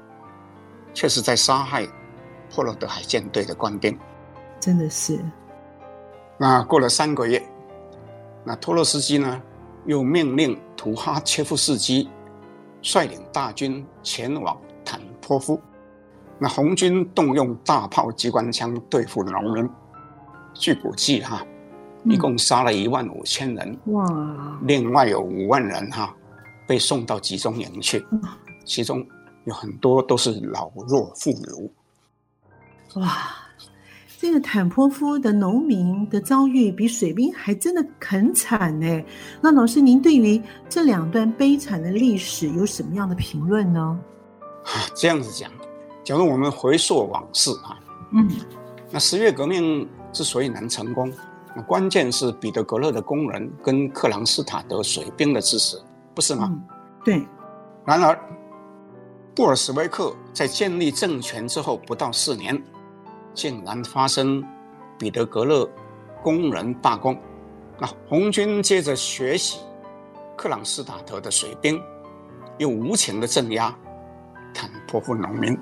[0.95, 1.87] 却是在杀害
[2.53, 3.95] 波罗的海舰队的官兵。
[4.59, 5.19] 真的是。
[6.39, 7.41] 那过了三个月，
[8.45, 9.41] 那托洛斯基呢，
[9.85, 12.07] 又命令图哈切夫斯基
[12.81, 14.55] 率领大军前往
[14.85, 15.59] 坦波夫。
[16.37, 19.69] 那红军动用大炮、机关枪对付农民，
[20.53, 21.43] 据估计哈，
[22.03, 23.77] 一共杀了一万五千人。
[23.85, 24.59] 哇！
[24.63, 26.15] 另外有五万人哈
[26.67, 28.05] 被送到集中营去，
[28.65, 29.05] 其中
[29.45, 31.69] 有很多都是老弱妇孺。
[32.99, 33.09] 哇！
[34.17, 39.03] 这个坦波夫的农民的遭遇比水兵还真的很惨呢。
[39.41, 43.99] 那老师，您对于这两段悲惨的历史有什么样的评论呢？
[44.95, 45.51] 这样子讲。
[46.03, 47.77] 假如我们回溯往事啊，
[48.13, 48.29] 嗯，
[48.91, 51.11] 那十月革命之所以能成功，
[51.55, 55.77] 那关键是彼得格勒的工人跟克朗斯塔德水兵的支持，
[56.13, 56.47] 不是吗？
[56.51, 56.63] 嗯、
[57.03, 57.25] 对。
[57.85, 58.17] 然而，
[59.35, 62.59] 布尔什维克在建立政权之后不到四年，
[63.35, 64.43] 竟然发生
[64.97, 65.69] 彼得格勒
[66.23, 67.15] 工人罢工，
[67.77, 69.59] 那红军接着学习
[70.35, 71.79] 克朗斯塔德的水兵，
[72.57, 73.75] 又无情的镇压
[74.53, 75.55] 坦波夫农民。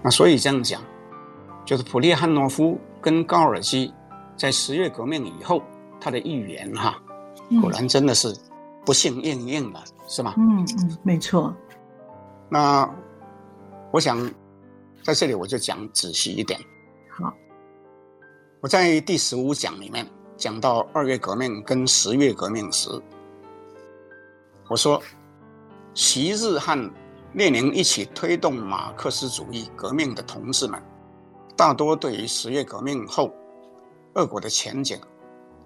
[0.00, 0.80] 那所以这样讲，
[1.64, 3.92] 就是普列汉诺夫跟高尔基
[4.36, 5.60] 在十月革命以后，
[6.00, 6.96] 他的预言哈，
[7.60, 8.32] 果然真的是
[8.86, 10.34] 不幸应验了，是吗？
[10.38, 11.52] 嗯嗯，没错。
[12.48, 12.88] 那
[13.90, 14.18] 我想
[15.08, 16.60] 在这里我就讲仔细一点。
[17.08, 17.32] 好，
[18.60, 22.90] 我在第十五讲里面讲到二月革命跟十月革命时，
[24.68, 25.02] 我说
[25.94, 26.92] 昔日和
[27.32, 30.78] 列宁一起推动马克思主义革命的同志们，
[31.56, 33.32] 大多对于十月革命后
[34.12, 35.00] 俄国的前景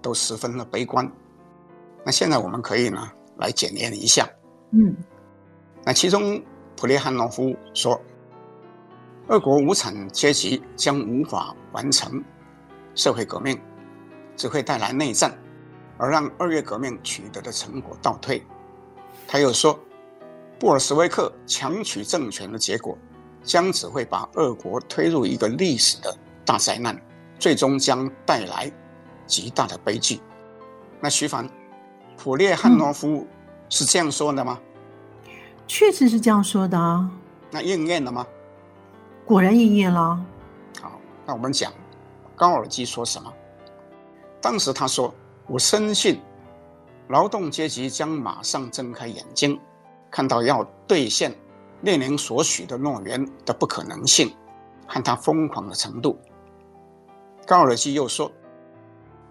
[0.01, 1.05] 都十分的悲观。
[2.05, 4.25] 那现在我们可以呢来检验一下。
[4.71, 4.95] 嗯，
[5.83, 6.41] 那其中
[6.77, 8.01] 普列汉诺夫说，
[9.27, 12.23] 俄国无产阶级将无法完成
[12.95, 13.59] 社会革命，
[14.35, 15.33] 只会带来内战，
[15.97, 18.45] 而让二月革命取得的成果倒退。
[19.27, 19.79] 他又说。
[20.59, 22.97] 布尔什维克强取政权的结果，
[23.43, 26.97] 将只会把俄国推入一个历史的大灾难，
[27.37, 28.71] 最终将带来
[29.25, 30.21] 极大的悲剧。
[31.01, 31.49] 那徐凡，
[32.15, 33.27] 普列汉诺夫
[33.67, 34.57] 是这样说的吗？
[35.67, 37.11] 确实是这样说的啊。
[37.51, 38.25] 那应验了吗？
[39.25, 40.19] 果然应验了。
[40.81, 41.71] 好，那我们讲
[42.35, 43.31] 高尔基说什么？
[44.41, 45.13] 当时他说
[45.47, 46.19] ：“我深信，
[47.07, 49.59] 劳动阶级将马上睁开眼睛。”
[50.11, 51.33] 看到要兑现
[51.81, 54.31] 列宁所许的诺言的不可能性，
[54.85, 56.19] 和他疯狂的程度。
[57.47, 58.31] 高尔基又说，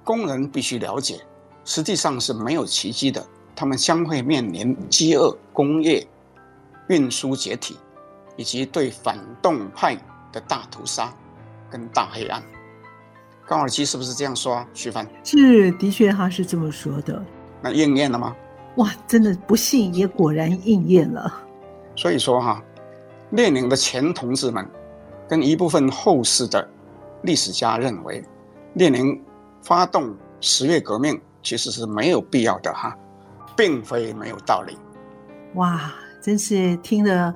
[0.02, 1.20] 工人必须了解，
[1.64, 3.24] 实际上是没有奇迹的，
[3.54, 6.04] 他们将会面临饥饿、工业、
[6.88, 7.78] 运输解体，
[8.36, 9.96] 以及对反动派
[10.32, 11.12] 的大屠杀
[11.70, 12.42] 跟大黑暗。
[13.46, 14.66] 高尔基是不是这样说啊？
[14.72, 17.22] 徐帆是，的确他是这么说的。
[17.60, 18.34] 那应验了吗？
[18.76, 21.32] 哇，真的不幸也果然应验了。
[21.94, 22.62] 所以说哈，
[23.30, 24.66] 列宁的前同志们
[25.28, 26.66] 跟一部分后世的
[27.22, 28.24] 历史家认为，
[28.74, 29.20] 列宁
[29.60, 32.96] 发动十月革命其实是没有必要的哈，
[33.54, 34.78] 并非没有道理。
[35.54, 37.34] 哇，真是听得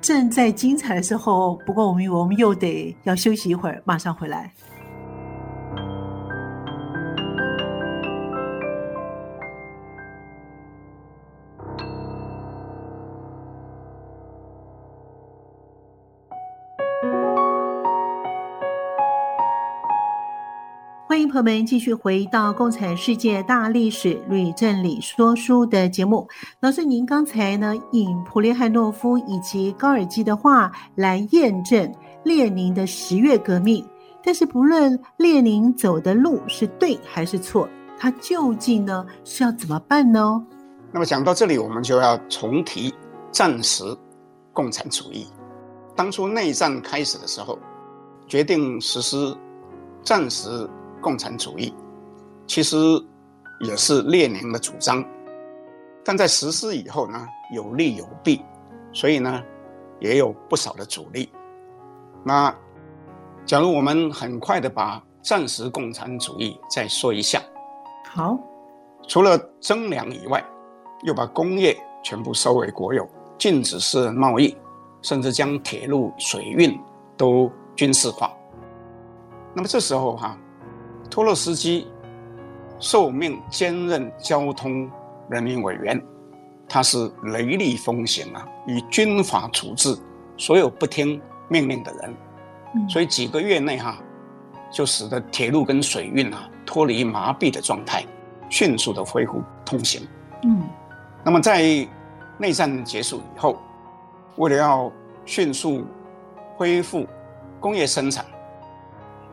[0.00, 4.52] 正在精彩的时候，不过我们我们又得要休息一会儿，马上回来。
[21.36, 26.26] 朋友们继续回到《共产世界大历史吕正理说书》的节目。
[26.60, 31.92] 老师，您刚才呢引普列汉诺夫以及高尔基的话来验证
[32.24, 33.86] 列宁的十月革命，
[34.24, 37.68] 但是不论列宁走的路是对还是错，
[37.98, 40.42] 他究竟呢是要怎么办呢？
[40.90, 42.94] 那么讲到这里，我们就要重提
[43.30, 43.84] 战时
[44.54, 45.26] 共产主义。
[45.94, 47.58] 当初内战开始的时候，
[48.26, 49.36] 决定实施
[50.02, 50.66] 战时。
[51.06, 51.72] 共产主义
[52.48, 52.76] 其实
[53.60, 55.04] 也是列宁的主张，
[56.04, 58.42] 但在实施以后呢，有利有弊，
[58.92, 59.40] 所以呢，
[60.00, 61.30] 也有不少的阻力。
[62.24, 62.52] 那
[63.44, 67.40] 假如我们很快的把战时共产主义再说一下，
[68.12, 68.36] 好，
[69.06, 70.44] 除了征粮以外，
[71.04, 74.56] 又把工业全部收为国有，禁止私人贸易，
[75.02, 76.76] 甚至将铁路、水运
[77.16, 78.32] 都军事化。
[79.54, 80.38] 那么这时候哈、啊。
[81.10, 81.86] 托洛斯基
[82.78, 84.90] 受命兼任交通
[85.28, 86.00] 人民委员，
[86.68, 89.96] 他是雷厉风行啊，以军法处置
[90.36, 92.14] 所有不听命令的人，
[92.74, 93.98] 嗯、所以几个月内哈、啊，
[94.70, 98.04] 就使得铁路跟水运啊脱离麻痹的状态，
[98.50, 100.06] 迅速的恢复通行。
[100.42, 100.62] 嗯，
[101.24, 101.62] 那么在
[102.38, 103.56] 内战结束以后，
[104.36, 104.92] 为了要
[105.24, 105.84] 迅速
[106.56, 107.06] 恢复
[107.58, 108.24] 工业生产。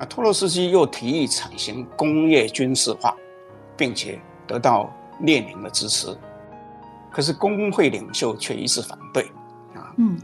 [0.04, 3.16] 啊，托洛斯基又提议采行工业军事化，
[3.78, 6.14] 并且得到列宁的支持。
[7.10, 9.24] 可是工会领袖却一致反对。
[9.74, 10.20] 啊，嗯，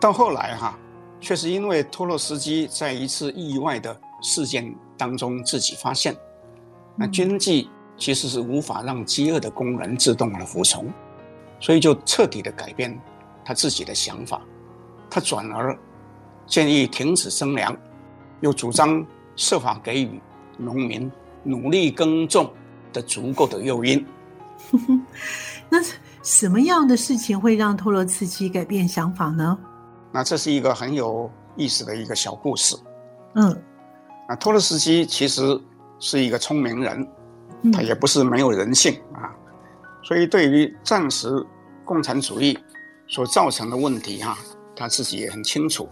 [0.00, 0.76] 到后来哈，
[1.20, 6.16] 却是因为托洛斯基在一次意外的事件当中自己发现，
[6.96, 10.92] 那军纪其实是无法让饥饿的工人自动的服从，
[11.60, 12.98] 所以就彻底的改变
[13.44, 14.42] 他自己的想法。
[15.08, 15.78] 他转而
[16.44, 17.76] 建议停止征粮。
[18.40, 20.20] 又主张设法给予
[20.56, 21.10] 农民
[21.42, 22.50] 努力耕种
[22.92, 24.04] 的足够的诱因。
[25.68, 25.78] 那
[26.22, 29.56] 什么样的事情会让托洛茨基改变想法呢？
[30.12, 32.76] 那这是一个很有意思的一个小故事。
[33.34, 33.62] 嗯，
[34.28, 35.60] 那托洛茨基其实
[35.98, 37.06] 是一个聪明人，
[37.72, 39.30] 他也不是没有人性啊。
[40.02, 41.44] 所以对于战时
[41.84, 42.58] 共产主义
[43.08, 44.38] 所造成的问题哈，
[44.74, 45.88] 他自己也很清楚，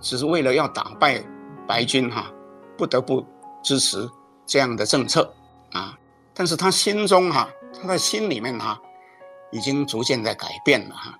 [0.00, 1.22] 只是为了要打败。
[1.66, 2.30] 白军哈，
[2.76, 3.24] 不得不
[3.62, 4.08] 支持
[4.46, 5.32] 这样的政策
[5.72, 5.98] 啊！
[6.34, 7.48] 但是他心中哈，
[7.80, 8.80] 他的心里面哈，
[9.50, 11.18] 已经逐渐在改变了哈。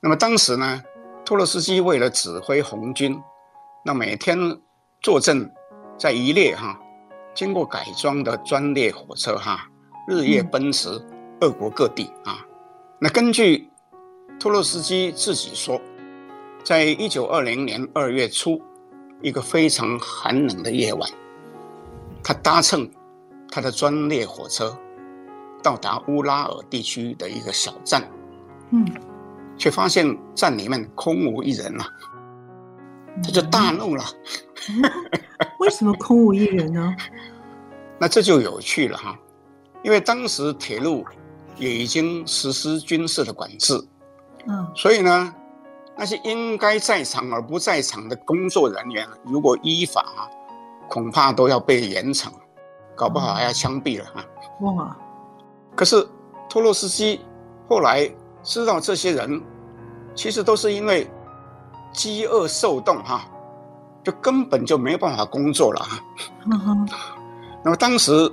[0.00, 0.82] 那么当时呢，
[1.24, 3.20] 托洛斯基为了指挥红军，
[3.84, 4.38] 那每天
[5.00, 5.48] 坐镇
[5.96, 6.78] 在一列哈，
[7.34, 9.68] 经过改装的专列火车哈，
[10.08, 10.88] 日夜奔驰
[11.40, 12.44] 俄国各地啊。
[12.98, 13.68] 那根据
[14.40, 15.80] 托洛斯基自己说，
[16.64, 18.60] 在一九二零年二月初。
[19.22, 21.10] 一个非常寒冷的夜晚，
[22.22, 22.88] 他搭乘
[23.50, 24.76] 他的专列火车
[25.62, 28.02] 到达乌拉尔地区的一个小站，
[28.70, 28.86] 嗯，
[29.56, 31.84] 却发现站里面空无一人了，
[33.22, 34.04] 他就大怒了。
[34.68, 34.82] 嗯、
[35.58, 36.94] 为什么空无一人呢？
[37.98, 39.18] 那这就有趣了哈，
[39.82, 41.04] 因为当时铁路
[41.56, 43.74] 也已经实施军事的管制，
[44.46, 45.34] 嗯，所以呢。
[45.96, 50.28] 那些应该在场而不在场的工作人员，如果依法啊，
[50.88, 52.28] 恐怕都要被严惩，
[52.94, 54.24] 搞不好还要枪毙了哈。
[54.60, 54.96] 哇！
[55.74, 56.06] 可是
[56.48, 57.20] 托洛斯基
[57.68, 58.10] 后来
[58.42, 59.42] 知道，这些人
[60.14, 61.10] 其实都是因为
[61.92, 63.24] 饥饿受冻哈，
[64.04, 65.98] 就根本就没有办法工作了哈。
[67.64, 68.30] 那么当时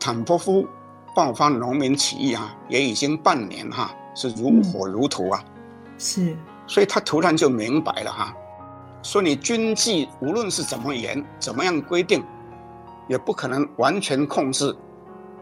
[0.00, 0.66] 坦波夫
[1.14, 5.44] 爆发农民起义啊，也已经半年哈，是如火如荼啊。
[5.98, 6.34] 是。
[6.68, 8.34] 所以他突然就明白了哈，
[9.02, 12.22] 说你军纪无论是怎么严，怎么样规定，
[13.08, 14.76] 也不可能完全控制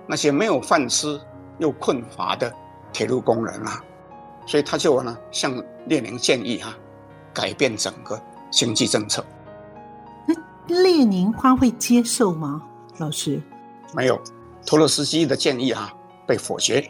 [0.07, 1.20] 那些没有饭吃
[1.59, 2.51] 又困乏的
[2.93, 3.83] 铁路工人啊。
[4.47, 6.72] 所以他就呢向列宁建议哈，
[7.35, 8.18] 改变整个
[8.49, 9.24] 经济政策。
[10.29, 12.62] 那列宁他会接受吗？
[12.99, 13.43] 老师？
[13.93, 14.16] 没有，
[14.64, 15.93] 托洛斯基的建议哈
[16.24, 16.89] 被否决。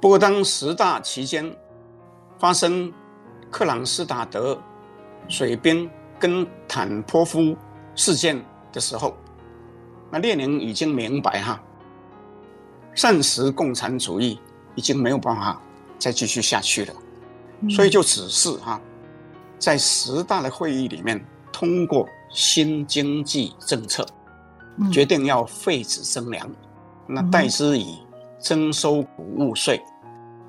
[0.00, 1.54] 不过当十大期间。
[2.42, 2.92] 发生
[3.52, 4.60] 克朗斯达德
[5.28, 5.88] 水兵
[6.18, 7.56] 跟坦波夫
[7.94, 9.16] 事件的时候，
[10.10, 11.62] 那列宁已经明白哈，
[12.96, 14.40] 暂时共产主义
[14.74, 15.62] 已经没有办法
[16.00, 16.94] 再继续下去了，
[17.70, 18.80] 所以就指示哈，
[19.56, 24.04] 在十大的会议里面通过新经济政策，
[24.90, 26.50] 决定要废止征粮，
[27.06, 28.00] 那代之以
[28.40, 29.80] 征收谷物税。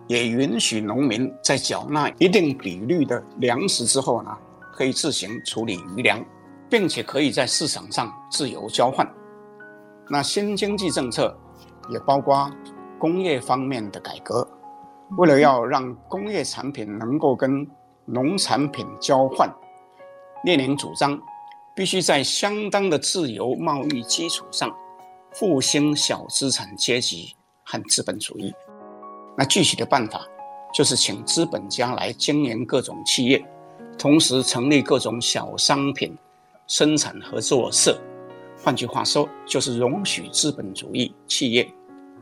[0.07, 4.31] 也允许农民在缴纳一定比率的粮食之后呢，
[4.73, 6.23] 可以自行处理余粮，
[6.69, 9.07] 并且可以在市场上自由交换。
[10.09, 11.35] 那新经济政策
[11.89, 12.51] 也包括
[12.99, 14.45] 工业方面的改革，
[15.17, 17.65] 为了要让工业产品能够跟
[18.05, 19.49] 农产品交换，
[20.43, 21.17] 列宁主张
[21.73, 24.69] 必须在相当的自由贸易基础上
[25.33, 27.33] 复兴小资产阶级
[27.63, 28.53] 和资本主义。
[29.37, 30.25] 那具体的办法
[30.73, 33.43] 就是请资本家来经营各种企业，
[33.97, 36.15] 同时成立各种小商品
[36.67, 37.99] 生产合作社。
[38.63, 41.67] 换句话说，就是容许资本主义企业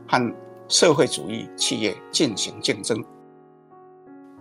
[0.08, 0.34] 和
[0.68, 3.00] 社会主义企业进行竞争。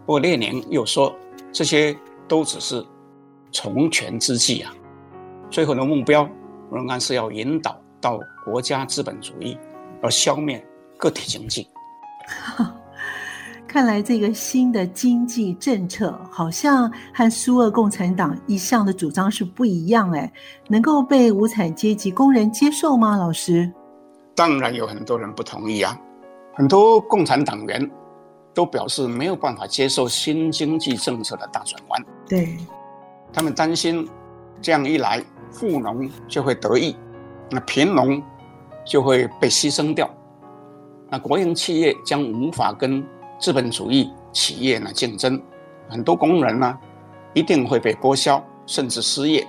[0.06, 1.16] 不过列宁又说，
[1.52, 1.96] 这些
[2.28, 2.84] 都只是
[3.52, 4.74] 从权之计啊，
[5.50, 6.28] 最后的目标
[6.72, 9.58] 仍然是要引导到国家资本主义，
[10.02, 10.66] 而消灭
[10.98, 11.68] 个体经济。
[13.68, 20.32] 看来这个新的经济政策好像和苏俄共产党一向的主张是不一样哎，
[20.68, 23.16] 能够被无产阶级工人接受吗？
[23.16, 23.72] 老师？
[24.36, 25.98] 当然有很多人不同意啊，
[26.54, 27.90] 很多共产党员
[28.54, 32.06] 都表示没有办法接受新经济政策的大转弯。
[32.28, 32.58] 对，
[33.32, 34.06] 他们担心
[34.62, 36.94] 这样一来，富农就会得益，
[37.50, 38.22] 那贫农
[38.86, 40.10] 就会被牺牲掉，
[41.12, 43.06] 那国营企业将无法跟
[43.38, 45.40] 资本主义企业呢竞争，
[45.90, 46.80] 很多工人呢
[47.34, 49.46] 一定会被剥削，甚至失业。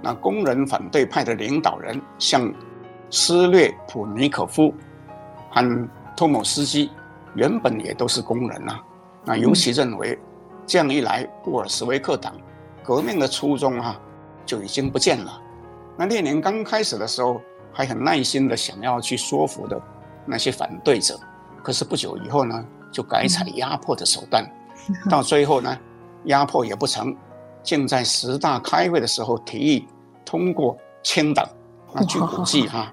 [0.00, 2.50] 那工人反对派的领导人像
[3.10, 4.72] 斯略普尼可夫
[5.50, 6.90] 和托姆斯基，
[7.34, 8.80] 原本也都是工人呐。
[9.22, 10.18] 那尤其认为
[10.66, 12.32] 这样一来，布尔什维克党
[12.82, 14.00] 革命的初衷哈
[14.46, 15.38] 就已经不见了。
[15.94, 17.38] 那列宁刚开始的时候
[17.70, 19.78] 还很耐心的想要去说服的
[20.24, 21.18] 那些反对者，
[21.62, 24.44] 可是不久以后呢，就改采压迫的手段，
[25.10, 25.78] 到最后呢，
[26.24, 27.14] 压迫也不成，
[27.62, 29.86] 竟在十大开会的时候提议
[30.24, 31.46] 通过清党。
[31.94, 32.92] 那据估计哈，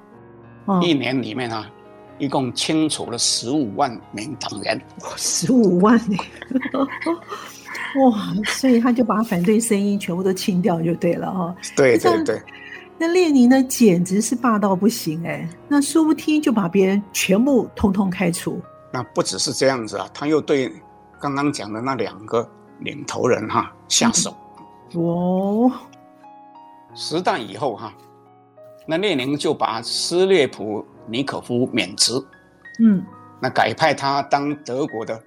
[0.81, 1.69] 一年里面啊，
[2.17, 4.81] 一共清除了十五万名党员。
[5.15, 6.17] 十五万呢？
[8.01, 8.33] 哇！
[8.45, 11.55] 所以他就把反对声音全部都清掉就对了哈。
[11.75, 12.41] 对对对。
[12.99, 15.47] 那列宁呢，简直是霸道不行哎！
[15.69, 18.61] 那说不听就把别人全部通通开除。
[18.91, 20.69] 那不只是这样子啊，他又对
[21.19, 22.45] 刚刚讲的那两个
[22.79, 24.35] 领头人哈下手。
[24.95, 25.71] 哦，
[26.93, 27.93] 十弹以后哈，
[28.85, 32.21] 那列宁就把斯列普尼可夫免职，
[32.81, 33.01] 嗯，
[33.39, 35.17] 那改派他当德国的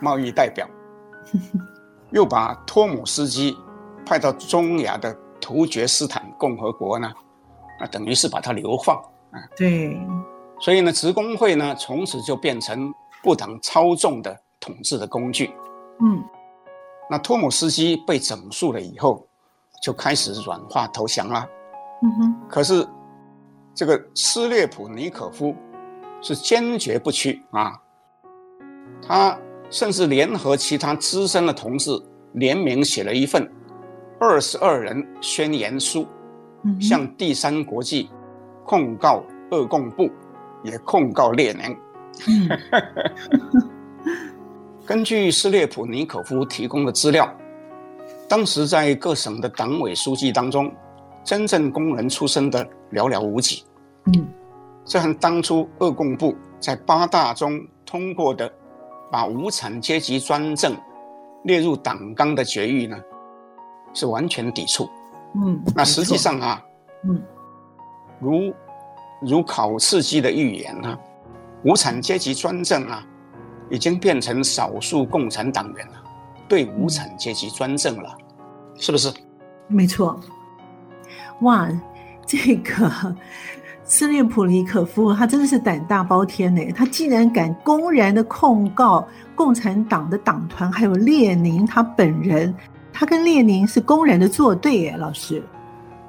[0.00, 0.68] 贸易代表，
[2.10, 3.56] 又把托姆斯基
[4.04, 5.16] 派到中亚的
[5.46, 7.08] 突厥斯坦共和国呢，
[7.78, 8.96] 那等于是把它流放
[9.30, 9.38] 啊。
[9.56, 9.96] 对。
[10.58, 12.92] 所以呢，职工会呢，从此就变成
[13.22, 15.52] 不党操纵的统治的工具。
[16.00, 16.20] 嗯，
[17.08, 19.24] 那托姆斯基被整肃了以后，
[19.80, 21.48] 就开始软化投降了。
[22.02, 22.40] 嗯哼。
[22.48, 22.84] 可是，
[23.72, 25.54] 这个斯列普尼可夫
[26.20, 27.80] 是坚决不屈啊！
[29.00, 29.38] 他
[29.70, 31.92] 甚至联合其他资深的同志
[32.32, 33.48] 联名写了一份
[34.18, 36.06] 二十二人宣言书，
[36.80, 38.08] 向第三国际
[38.64, 40.08] 控告俄共部。
[40.62, 41.76] 也控告列宁。
[44.84, 47.32] 根据斯列普尼可夫提供的资料，
[48.28, 50.74] 当时在各省的党委书记当中，
[51.22, 53.62] 真正工人出身的寥寥无几。
[54.06, 54.26] 嗯，
[54.84, 58.52] 这和当初俄共部在八大中通过的
[59.12, 60.76] 把无产阶级专政
[61.44, 62.98] 列入党纲的决议呢，
[63.96, 64.88] 是完全抵触。
[65.34, 66.62] 嗯，那实际上啊，
[67.02, 67.20] 嗯，
[68.20, 68.54] 如。
[69.22, 70.96] 如考刺激的预言啊，
[71.64, 73.02] 无产阶级专政啊，
[73.70, 75.94] 已经变成少数共产党员了，
[76.46, 78.14] 对无产阶级专政了，
[78.76, 79.10] 是不是？
[79.68, 80.20] 没错。
[81.40, 81.66] 哇，
[82.26, 83.16] 这个
[83.84, 89.02] 斯列普里可夫他真的是胆大包天呢，他竟然敢公然的控告
[89.34, 92.54] 共产党的党团，还有列宁他本人，
[92.98, 95.42] 他跟列宁是公然的作对耶，老师。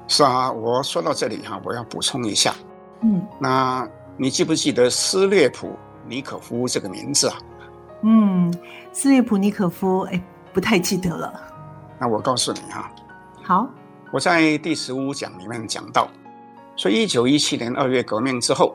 [0.06, 2.54] 是啊，我说到这里哈，我要补充一下。
[3.02, 3.86] 嗯，那
[4.16, 5.76] 你记不记得斯列普
[6.06, 7.36] 尼可夫这个名字啊？
[8.00, 8.50] 嗯，
[8.90, 10.18] 斯列普尼可夫，哎，
[10.54, 11.30] 不太记得了。
[11.98, 12.90] 那我告诉你哈，
[13.44, 13.68] 好，
[14.10, 16.08] 我在第十五讲里面讲到，
[16.74, 18.74] 说一九一七年二月革命之后，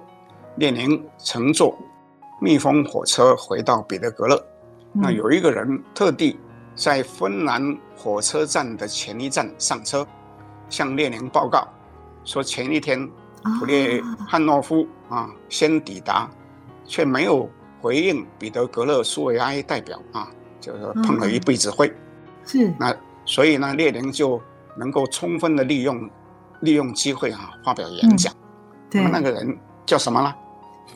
[0.58, 1.76] 列宁乘坐
[2.40, 4.36] 密封火车回到彼得格勒，
[4.94, 6.38] 嗯，那有一个人特地
[6.76, 10.06] 在芬兰火车站的前一站上车，
[10.70, 11.68] 向列宁报告
[12.24, 13.10] 说前一天。
[13.60, 16.32] 普列汉诺夫啊，先抵达，
[16.86, 17.50] 却没有
[17.82, 20.30] 回应彼得格勒苏维埃代表啊，
[20.62, 21.94] 就是碰了一鼻子灰。
[22.46, 22.96] 是，那
[23.26, 24.42] 所以呢，列宁就
[24.78, 26.10] 能够充分的利用
[26.62, 28.34] 利用机会、啊、发表演讲。
[28.34, 28.38] 嗯、
[28.90, 30.34] 对，那个人叫什么呢？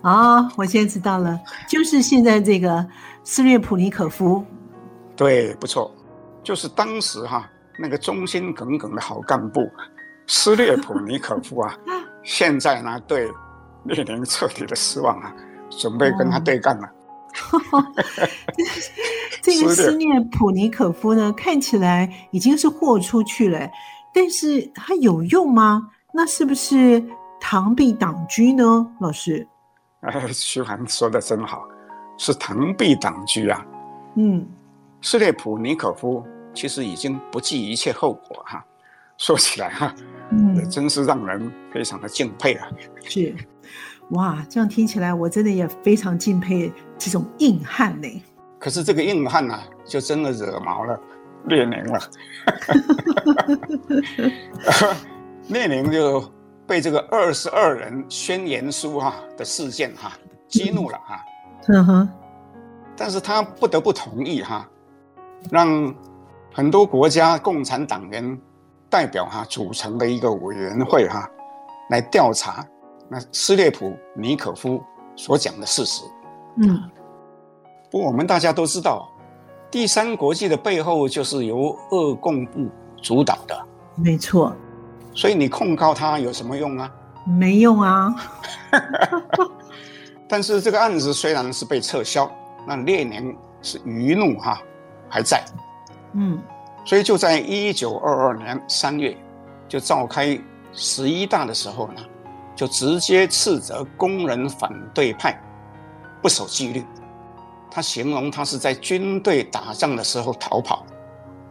[0.02, 2.88] 啊、哦，我现在知道了，就是现在这个
[3.26, 4.42] 斯列普尼可夫。
[5.18, 5.92] 对，不错，
[6.44, 9.70] 就是当时哈、啊、那个忠心耿耿的好干部
[10.28, 11.76] 斯列普尼可夫啊，
[12.24, 13.30] 现在呢对
[13.84, 15.34] 列宁彻底的失望啊，
[15.72, 16.88] 准备跟他对干了。
[17.72, 17.84] 哦、
[19.42, 23.70] 这个斯列普尼可夫呢，看起来已经是豁出去了，
[24.14, 25.90] 但是他有用吗？
[26.14, 27.04] 那是不是
[27.42, 29.48] 螳臂挡车呢，老师？
[30.02, 31.68] 哎，徐凡说的真好，
[32.18, 33.66] 是螳臂挡车啊。
[34.16, 34.48] 嗯，
[35.10, 36.22] 斯列普尼可夫
[36.54, 38.66] 其实已经不计一切后果哈、啊。
[39.18, 39.96] 说起来哈、啊，
[40.32, 42.68] 嗯， 真是让人非常的敬佩啊。
[43.06, 43.34] 是，
[44.12, 48.22] 哇，这样听起来我真的也非常敬佩这种硬汉呢。
[48.60, 51.00] 可是这个硬汉呢、啊，就真的惹毛了
[51.46, 52.00] 列宁了。
[55.48, 56.30] 列宁就。
[56.68, 60.12] 被这个二十二人宣言书哈的事件哈
[60.50, 61.24] 激怒了哈，
[61.70, 62.10] 嗯哼，
[62.94, 64.70] 但是他不得不同意哈，
[65.52, 65.94] 让
[66.54, 68.38] 很多国家共产党员
[68.90, 71.30] 代表哈组成的一个委员会哈
[71.90, 72.66] 来调查
[73.10, 74.82] 那斯列普尼可夫
[75.16, 76.04] 所讲的事实。
[76.58, 76.82] 嗯，
[77.92, 79.08] 不过我们大家都知道，
[79.70, 82.68] 第三国际的背后就是由俄共部
[83.02, 83.66] 主导的。
[83.96, 84.54] 没错。
[85.14, 86.92] 所以你控告他有什么用啊？
[87.26, 88.16] 没用啊。
[90.30, 92.30] 但是这个案子虽然是被撤销，
[92.66, 94.62] 那列宁是余怒哈
[95.10, 95.44] 还在。
[96.14, 96.42] 嗯，
[96.86, 99.16] 所以就在一九二二年三月，
[99.68, 100.40] 就召开
[100.74, 102.02] 十一大的时候呢，
[102.56, 105.40] 就直接斥责工人反对派
[106.22, 106.86] 不守纪律。
[107.70, 110.86] 他形容他是在军队打仗的时候逃跑。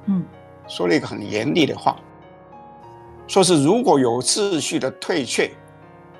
[0.06, 0.24] 嗯，
[0.66, 1.96] 说了一个很严厉的话。
[3.28, 5.50] 说是如果有秩序的退却，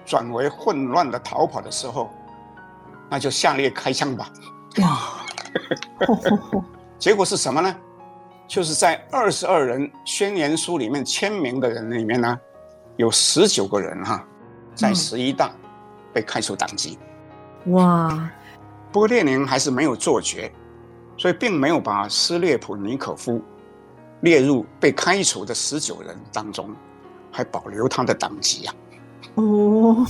[0.05, 2.11] 转为混乱的逃跑的时候，
[3.09, 4.28] 那就下列开枪吧。
[4.78, 4.99] 哇！
[6.99, 7.77] 结果是什么呢？
[8.49, 12.39] 就是在二十二人宣言书里面签名的人里面呢，
[12.97, 14.25] 有十九个人哈，
[14.75, 15.51] 在十一大
[16.13, 16.99] 被开除党籍。
[17.67, 18.31] 哇！
[18.93, 20.51] 不过列宁还是没有做绝，
[21.17, 23.43] 所以并没有把斯列普尼可夫
[24.21, 26.69] 列入被开除的十九人当中。
[27.33, 28.75] 还保留他的党籍呀？
[29.35, 30.07] 哦，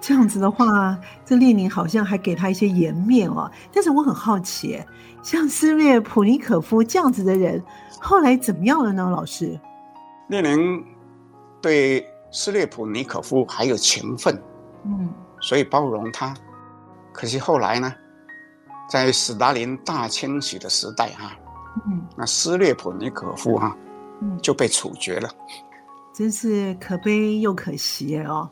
[0.00, 3.50] 这样子的话，这列宁好像还给他一些颜面哦。
[3.72, 4.82] 但是我很好奇，
[5.22, 7.62] 像斯列普尼可夫这样子的人，
[8.00, 9.08] 后来怎么样了呢？
[9.10, 9.58] 老师，
[10.28, 10.84] 列宁
[11.60, 14.40] 对斯列普尼可夫还有情分，
[14.84, 15.08] 嗯，
[15.40, 16.34] 所以包容他。
[17.12, 17.92] 可惜后来呢，
[18.88, 21.32] 在斯大林大清洗的时代哈，
[21.86, 23.76] 嗯，那斯列普尼可夫哈，
[24.20, 25.28] 嗯，就被处决了。
[26.14, 28.48] 真是可悲又可惜哦。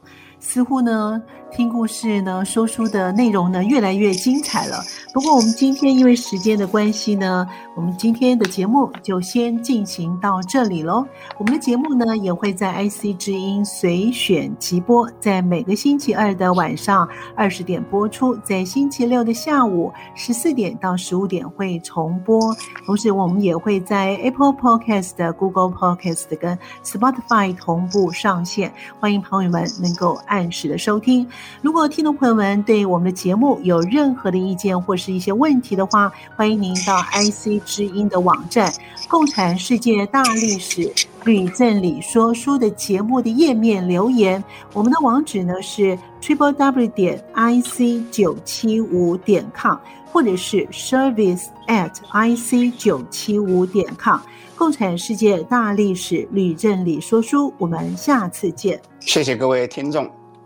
[0.48, 1.20] 似乎呢，
[1.50, 4.80] 听故事呢，说书的内容呢，越来越精彩了。
[5.12, 11.04] 不过我们今天因为时间的关系呢，我们今天的节目就先进行到这里喽。
[11.36, 22.54] 我们的节目呢，也会在 IC 之音随选即播，在每个星期二的晚上二十点播出，在星期六的下午十四点到十五点会重播。
[22.86, 28.72] 同时，我们也会在 Apple Podcast、Google Podcast 跟 Spotify 同步上线。
[29.00, 31.26] 欢迎朋友们能够按暂时的收听。
[31.62, 38.70] 如果听众朋友们对我们的节目有任何的意见或是一些问题的话，欢迎您到 IC 之音的网站
[39.08, 40.92] 《共产世界大历史
[41.24, 44.44] 吕正理说书》的节目的页面留言。
[44.74, 49.78] 我们的网址呢是 triple w 点 ic 九七五点 com，
[50.12, 54.20] 或者是 service at ic 九七五点 com。
[54.54, 58.78] 共产世界大历史吕正理说书，我们下次见。
[59.00, 60.10] 谢谢各位听众，